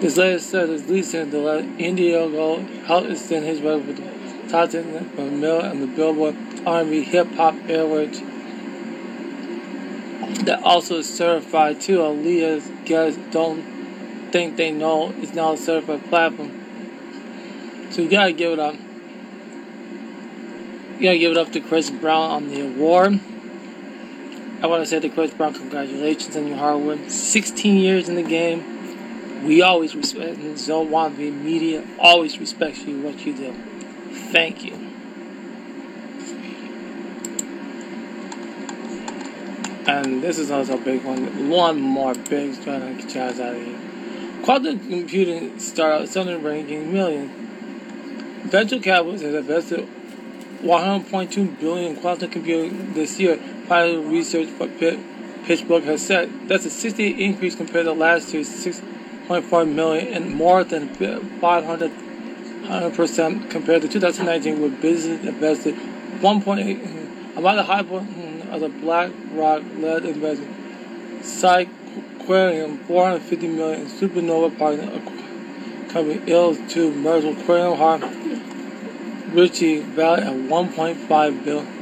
This 0.00 0.16
latest 0.16 0.50
set 0.50 0.68
is 0.68 0.82
to 1.30 1.38
let 1.38 1.64
Indiegogo 1.78 2.84
help 2.84 3.06
extend 3.06 3.44
his 3.44 3.60
record 3.60 3.86
with 3.86 3.96
the 3.96 4.48
top 4.48 4.70
10 4.70 5.10
for 5.10 5.22
Mill 5.22 5.60
and 5.60 5.82
the 5.82 5.86
Billboard 5.88 6.36
R&B 6.64 7.02
Hip 7.02 7.32
Hop 7.34 7.54
Awards. 7.68 8.20
That 10.44 10.60
also 10.62 10.98
is 10.98 11.12
certified 11.12 11.80
too. 11.80 11.98
Aaliyah's 11.98 12.70
guests 12.84 13.20
don't 13.32 13.62
think 14.30 14.56
they 14.56 14.70
know 14.70 15.12
it's 15.18 15.34
now 15.34 15.52
a 15.52 15.56
certified 15.56 16.04
platform. 16.08 16.50
So 17.90 18.02
you 18.02 18.08
gotta 18.08 18.32
give 18.32 18.52
it 18.52 18.58
up. 18.58 18.74
You 20.98 21.08
gotta 21.08 21.18
give 21.18 21.32
it 21.32 21.36
up 21.36 21.52
to 21.52 21.60
Chris 21.60 21.90
Brown 21.90 22.30
on 22.30 22.48
the 22.48 22.60
award. 22.60 23.20
I 24.62 24.66
want 24.66 24.80
to 24.80 24.86
say 24.86 25.00
to 25.00 25.08
Chris 25.08 25.34
Brown, 25.34 25.54
congratulations 25.54 26.36
on 26.36 26.46
your 26.46 26.56
hard 26.56 26.82
work. 26.82 27.00
16 27.08 27.76
years 27.76 28.08
in 28.08 28.14
the 28.14 28.22
game. 28.22 29.44
We 29.44 29.60
always 29.60 29.96
respect, 29.96 30.38
and 30.38 30.56
Zone 30.56 30.88
One 30.88 31.16
the 31.16 31.32
media 31.32 31.84
always 31.98 32.38
respects 32.38 32.84
you, 32.84 33.00
what 33.00 33.26
you 33.26 33.36
do. 33.36 33.52
Thank 34.30 34.62
you. 34.62 34.74
And 39.88 40.22
this 40.22 40.38
is 40.38 40.52
also 40.52 40.74
a 40.74 40.80
big 40.80 41.02
one. 41.04 41.50
One 41.50 41.80
more 41.80 42.14
big 42.14 42.62
trying 42.62 42.96
to 42.96 43.02
get 43.02 43.14
you 43.16 43.20
out 43.20 43.40
of 43.40 43.56
here. 43.56 43.78
Quantum 44.44 44.78
computing 44.78 45.58
startup 45.58 46.06
selling 46.06 46.40
ranking 46.40 46.92
million. 46.92 47.28
Venture 48.44 48.78
capitalists 48.78 49.26
have 49.26 49.34
invested 49.34 49.88
100.2 50.62 51.58
billion 51.58 51.96
in 51.96 52.00
quantum 52.00 52.30
computing 52.30 52.94
this 52.94 53.18
year. 53.18 53.40
Pilot 53.72 54.00
research 54.02 54.48
for 54.50 54.68
Pitt, 54.68 55.00
PitchBook 55.44 55.84
has 55.84 56.06
said 56.06 56.30
that's 56.46 56.66
a 56.66 56.70
60 56.70 57.24
increase 57.24 57.54
compared 57.54 57.86
to 57.86 57.92
last 57.92 58.34
year's 58.34 58.46
6.4 58.46 59.66
million 59.66 60.08
and 60.08 60.34
more 60.34 60.62
than 60.62 60.90
500 61.40 61.90
percent 62.94 63.48
compared 63.48 63.80
to 63.80 63.88
2019, 63.88 64.60
where 64.60 64.68
business 64.68 65.24
invested 65.24 65.74
1.8 65.74 67.38
about 67.38 67.54
the 67.54 67.62
high 67.62 67.82
point 67.82 68.04
hmm, 68.10 68.52
of 68.52 68.60
the 68.60 68.68
BlackRock 68.68 69.62
led 69.78 70.04
investment. 70.04 70.54
PsiQuantum 71.22 72.84
450 72.84 73.48
million 73.48 73.80
and 73.80 73.90
Supernova 73.90 74.58
partner 74.58 75.00
company 75.88 76.20
ill 76.26 76.54
to 76.68 76.92
merge 76.92 77.24
with 77.24 77.38
Quarium 77.46 77.78
Heart 77.78 78.02
Ritchie 79.34 79.80
Valley 79.80 80.24
at 80.24 80.34
1.5 80.34 81.44
billion. 81.46 81.81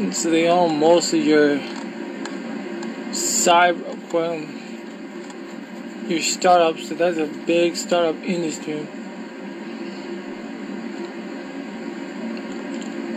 So 0.00 0.30
they 0.30 0.48
own 0.48 0.78
most 0.78 1.12
of 1.12 1.22
your 1.22 1.58
cyber 3.10 3.92
aquarium, 3.92 4.48
your 6.08 6.22
startups. 6.22 6.88
So 6.88 6.94
that's 6.94 7.18
a 7.18 7.26
big 7.26 7.76
startup 7.76 8.16
industry. 8.24 8.88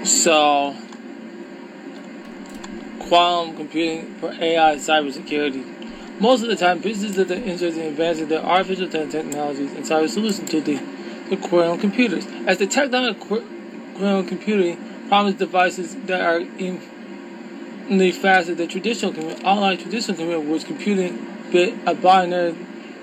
So 0.04 0.76
quantum 3.08 3.56
computing 3.56 4.14
for 4.16 4.34
AI 4.34 4.76
cybersecurity. 4.76 6.20
Most 6.20 6.44
of 6.44 6.50
the 6.50 6.58
time, 6.58 6.80
businesses 6.80 7.16
that 7.16 7.32
are 7.32 7.36
interested 7.36 7.78
in 7.78 7.94
advancing 7.94 8.28
their 8.28 8.44
artificial 8.44 8.90
technologies 8.90 9.72
and 9.72 9.86
cyber 9.86 10.10
solutions 10.10 10.50
to 10.50 10.60
the, 10.60 10.82
the 11.30 11.38
quantum 11.38 11.80
computers. 11.80 12.26
As 12.46 12.58
the 12.58 12.68
technology 12.68 13.18
quantum 13.20 14.28
computing 14.28 14.93
promise 15.14 15.36
devices 15.36 15.96
that 16.08 16.22
are 16.22 16.40
in 16.40 16.82
the 17.88 18.12
faster 18.12 18.56
than 18.56 18.68
traditional 18.68 19.14
computing, 19.14 19.46
unlike 19.46 19.80
traditional 19.80 20.18
computing, 20.18 20.50
which 20.50 20.66
computing 20.66 21.28
bit 21.52 21.76
a 21.86 21.94
binary 21.94 22.56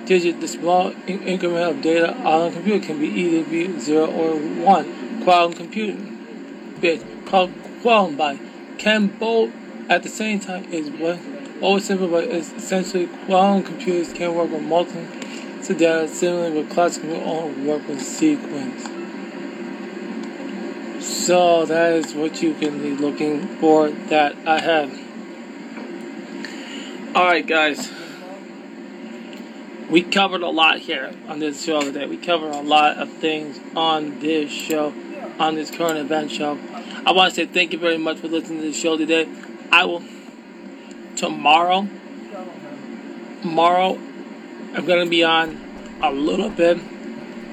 digit, 0.07 0.41
the 0.41 0.49
small 0.49 0.89
in- 1.07 1.23
increment 1.23 1.71
of 1.71 1.81
data 1.81 2.13
on 2.25 2.49
a 2.49 2.53
computer 2.53 2.85
can 2.85 2.99
be 2.99 3.07
either 3.07 3.49
be 3.49 3.79
zero 3.79 4.11
or 4.11 4.35
one. 4.35 5.23
Quantum 5.23 5.53
computing 5.53 6.75
bit 6.81 7.01
called 7.27 7.53
quantum 7.81 8.17
by 8.17 8.41
can 8.77 9.07
both 9.07 9.53
at 9.89 10.03
the 10.03 10.09
same 10.09 10.41
time 10.41 10.65
is 10.73 10.91
what 10.91 11.17
always 11.63 11.85
simple, 11.85 12.09
but 12.09 12.25
it's 12.25 12.51
essentially 12.55 13.07
quantum 13.27 13.63
computers 13.63 14.13
can 14.13 14.35
work 14.35 14.51
with 14.51 14.63
multiple 14.63 15.07
data 15.79 16.09
similarly 16.09 16.61
with 16.61 16.71
classical 16.71 17.15
only 17.19 17.69
work 17.69 17.87
with 17.87 18.03
sequence. 18.03 19.00
So 21.21 21.67
that 21.67 21.93
is 21.93 22.15
what 22.15 22.43
you 22.43 22.55
can 22.55 22.81
be 22.81 22.93
looking 22.93 23.47
for 23.59 23.91
that 23.91 24.35
I 24.47 24.59
have. 24.59 24.91
Alright 27.15 27.47
guys. 27.47 27.93
We 29.91 30.03
covered 30.03 30.41
a 30.41 30.49
lot 30.49 30.79
here 30.79 31.13
on 31.29 31.39
this 31.39 31.63
show 31.63 31.83
today. 31.83 32.07
We 32.07 32.17
covered 32.17 32.55
a 32.55 32.63
lot 32.63 32.97
of 32.97 33.13
things 33.13 33.61
on 33.77 34.21
this 34.21 34.51
show, 34.51 34.95
on 35.39 35.57
this 35.57 35.71
current 35.71 35.99
event 35.99 36.31
show. 36.31 36.59
I 37.05 37.13
want 37.13 37.35
to 37.35 37.37
say 37.37 37.47
thank 37.47 37.75
you 37.75 37.79
very 37.79 37.99
much 37.99 38.17
for 38.17 38.29
listening 38.29 38.63
to 38.63 38.69
the 38.69 38.73
show 38.73 38.97
today. 38.97 39.29
I 39.71 39.85
will 39.85 40.03
tomorrow. 41.17 41.87
Tomorrow, 43.43 43.99
I'm 44.73 44.87
gonna 44.87 45.05
be 45.05 45.23
on 45.23 45.99
a 46.03 46.11
little 46.11 46.49
bit, 46.49 46.79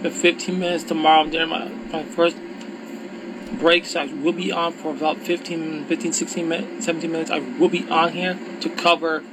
for 0.01 0.09
15 0.09 0.57
minutes 0.57 0.85
tomorrow 0.85 1.29
during 1.29 1.49
my, 1.49 1.67
my 1.67 2.03
first 2.03 2.37
break. 3.59 3.85
So 3.85 4.01
I 4.01 4.05
will 4.05 4.33
be 4.33 4.51
on 4.51 4.73
for 4.73 4.91
about 4.91 5.17
15, 5.17 5.85
15, 5.85 6.13
16 6.13 6.47
minutes, 6.47 6.85
17 6.85 7.11
minutes. 7.11 7.31
I 7.31 7.39
will 7.39 7.69
be 7.69 7.87
on 7.89 8.13
here 8.13 8.37
to 8.61 8.69
cover 8.69 9.23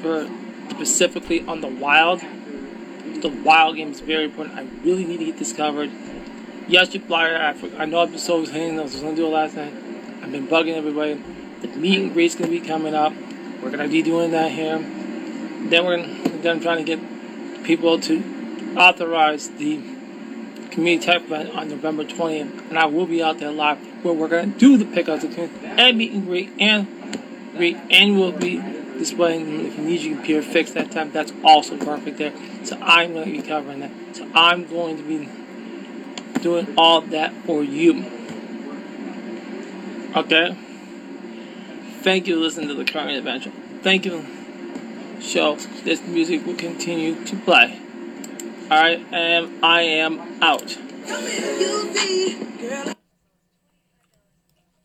for 0.00 0.28
specifically 0.70 1.46
on 1.46 1.60
the 1.60 1.68
wild. 1.68 2.20
The 2.20 3.28
wild 3.28 3.76
game 3.76 3.90
is 3.90 4.00
very 4.00 4.24
important. 4.24 4.58
I 4.58 4.66
really 4.84 5.04
need 5.04 5.18
to 5.18 5.26
get 5.26 5.38
this 5.38 5.52
covered. 5.52 5.90
Yes, 6.66 6.94
you 6.94 7.00
flyer. 7.00 7.36
I, 7.36 7.82
I 7.82 7.84
know 7.84 8.00
I've 8.00 8.10
been 8.10 8.18
so 8.18 8.44
saying 8.44 8.78
I 8.78 8.82
was 8.82 8.96
gonna 8.96 9.14
do 9.14 9.26
it 9.26 9.30
last 9.30 9.56
night. 9.56 9.72
I've 10.22 10.32
been 10.32 10.46
bugging 10.46 10.76
everybody. 10.76 11.22
The 11.60 11.68
meet 11.68 12.00
and 12.00 12.12
greet's 12.12 12.34
gonna 12.34 12.50
be 12.50 12.60
coming 12.60 12.94
up. 12.94 13.12
We're 13.62 13.70
gonna 13.70 13.88
be 13.88 14.02
doing 14.02 14.30
that 14.32 14.52
here. 14.52 14.78
Then 14.78 15.84
we're 15.84 16.04
then 16.42 16.60
trying 16.60 16.84
to 16.84 16.96
get 16.96 17.64
people 17.64 18.00
to 18.00 18.74
authorize 18.76 19.50
the 19.50 19.80
community 20.72 21.06
tech 21.06 21.22
event 21.22 21.50
on 21.50 21.68
November 21.68 22.04
20th, 22.04 22.70
and 22.70 22.78
I 22.78 22.86
will 22.86 23.06
be 23.06 23.22
out 23.22 23.38
there 23.38 23.52
live 23.52 23.78
where 24.04 24.14
we're 24.14 24.28
gonna 24.28 24.46
do 24.46 24.76
the 24.76 24.84
pickups 24.84 25.24
and 25.24 25.98
meet 25.98 26.12
and 26.12 26.26
greet 26.26 26.50
and 26.58 26.86
greet, 27.56 27.76
and 27.90 28.18
we'll 28.18 28.32
be 28.32 28.56
displaying. 28.98 29.66
If 29.66 29.78
you 29.78 29.84
need 29.84 30.00
your 30.00 30.16
computer 30.16 30.42
fixed 30.42 30.74
that 30.74 30.90
time, 30.90 31.12
that's 31.12 31.32
also 31.44 31.76
perfect 31.76 32.18
there. 32.18 32.32
So 32.64 32.78
I'm 32.80 33.14
gonna 33.14 33.26
be 33.26 33.42
covering 33.42 33.80
that. 33.80 33.90
So 34.12 34.28
I'm 34.34 34.66
going 34.66 34.96
to 34.96 35.02
be 35.02 35.28
doing 36.40 36.74
all 36.76 37.00
that 37.00 37.32
for 37.44 37.62
you. 37.62 38.04
Okay. 40.16 40.56
Thank 42.00 42.26
you 42.26 42.34
for 42.34 42.40
listening 42.40 42.68
to 42.68 42.74
the 42.74 42.84
current 42.84 43.12
adventure. 43.12 43.52
Thank 43.82 44.04
you. 44.04 44.26
Show 45.20 45.56
this 45.84 46.02
music 46.02 46.44
will 46.44 46.56
continue 46.56 47.24
to 47.24 47.36
play. 47.36 47.78
Alright, 48.72 49.04
and 49.12 49.62
I 49.62 49.82
am 49.82 50.18
out. 50.40 50.78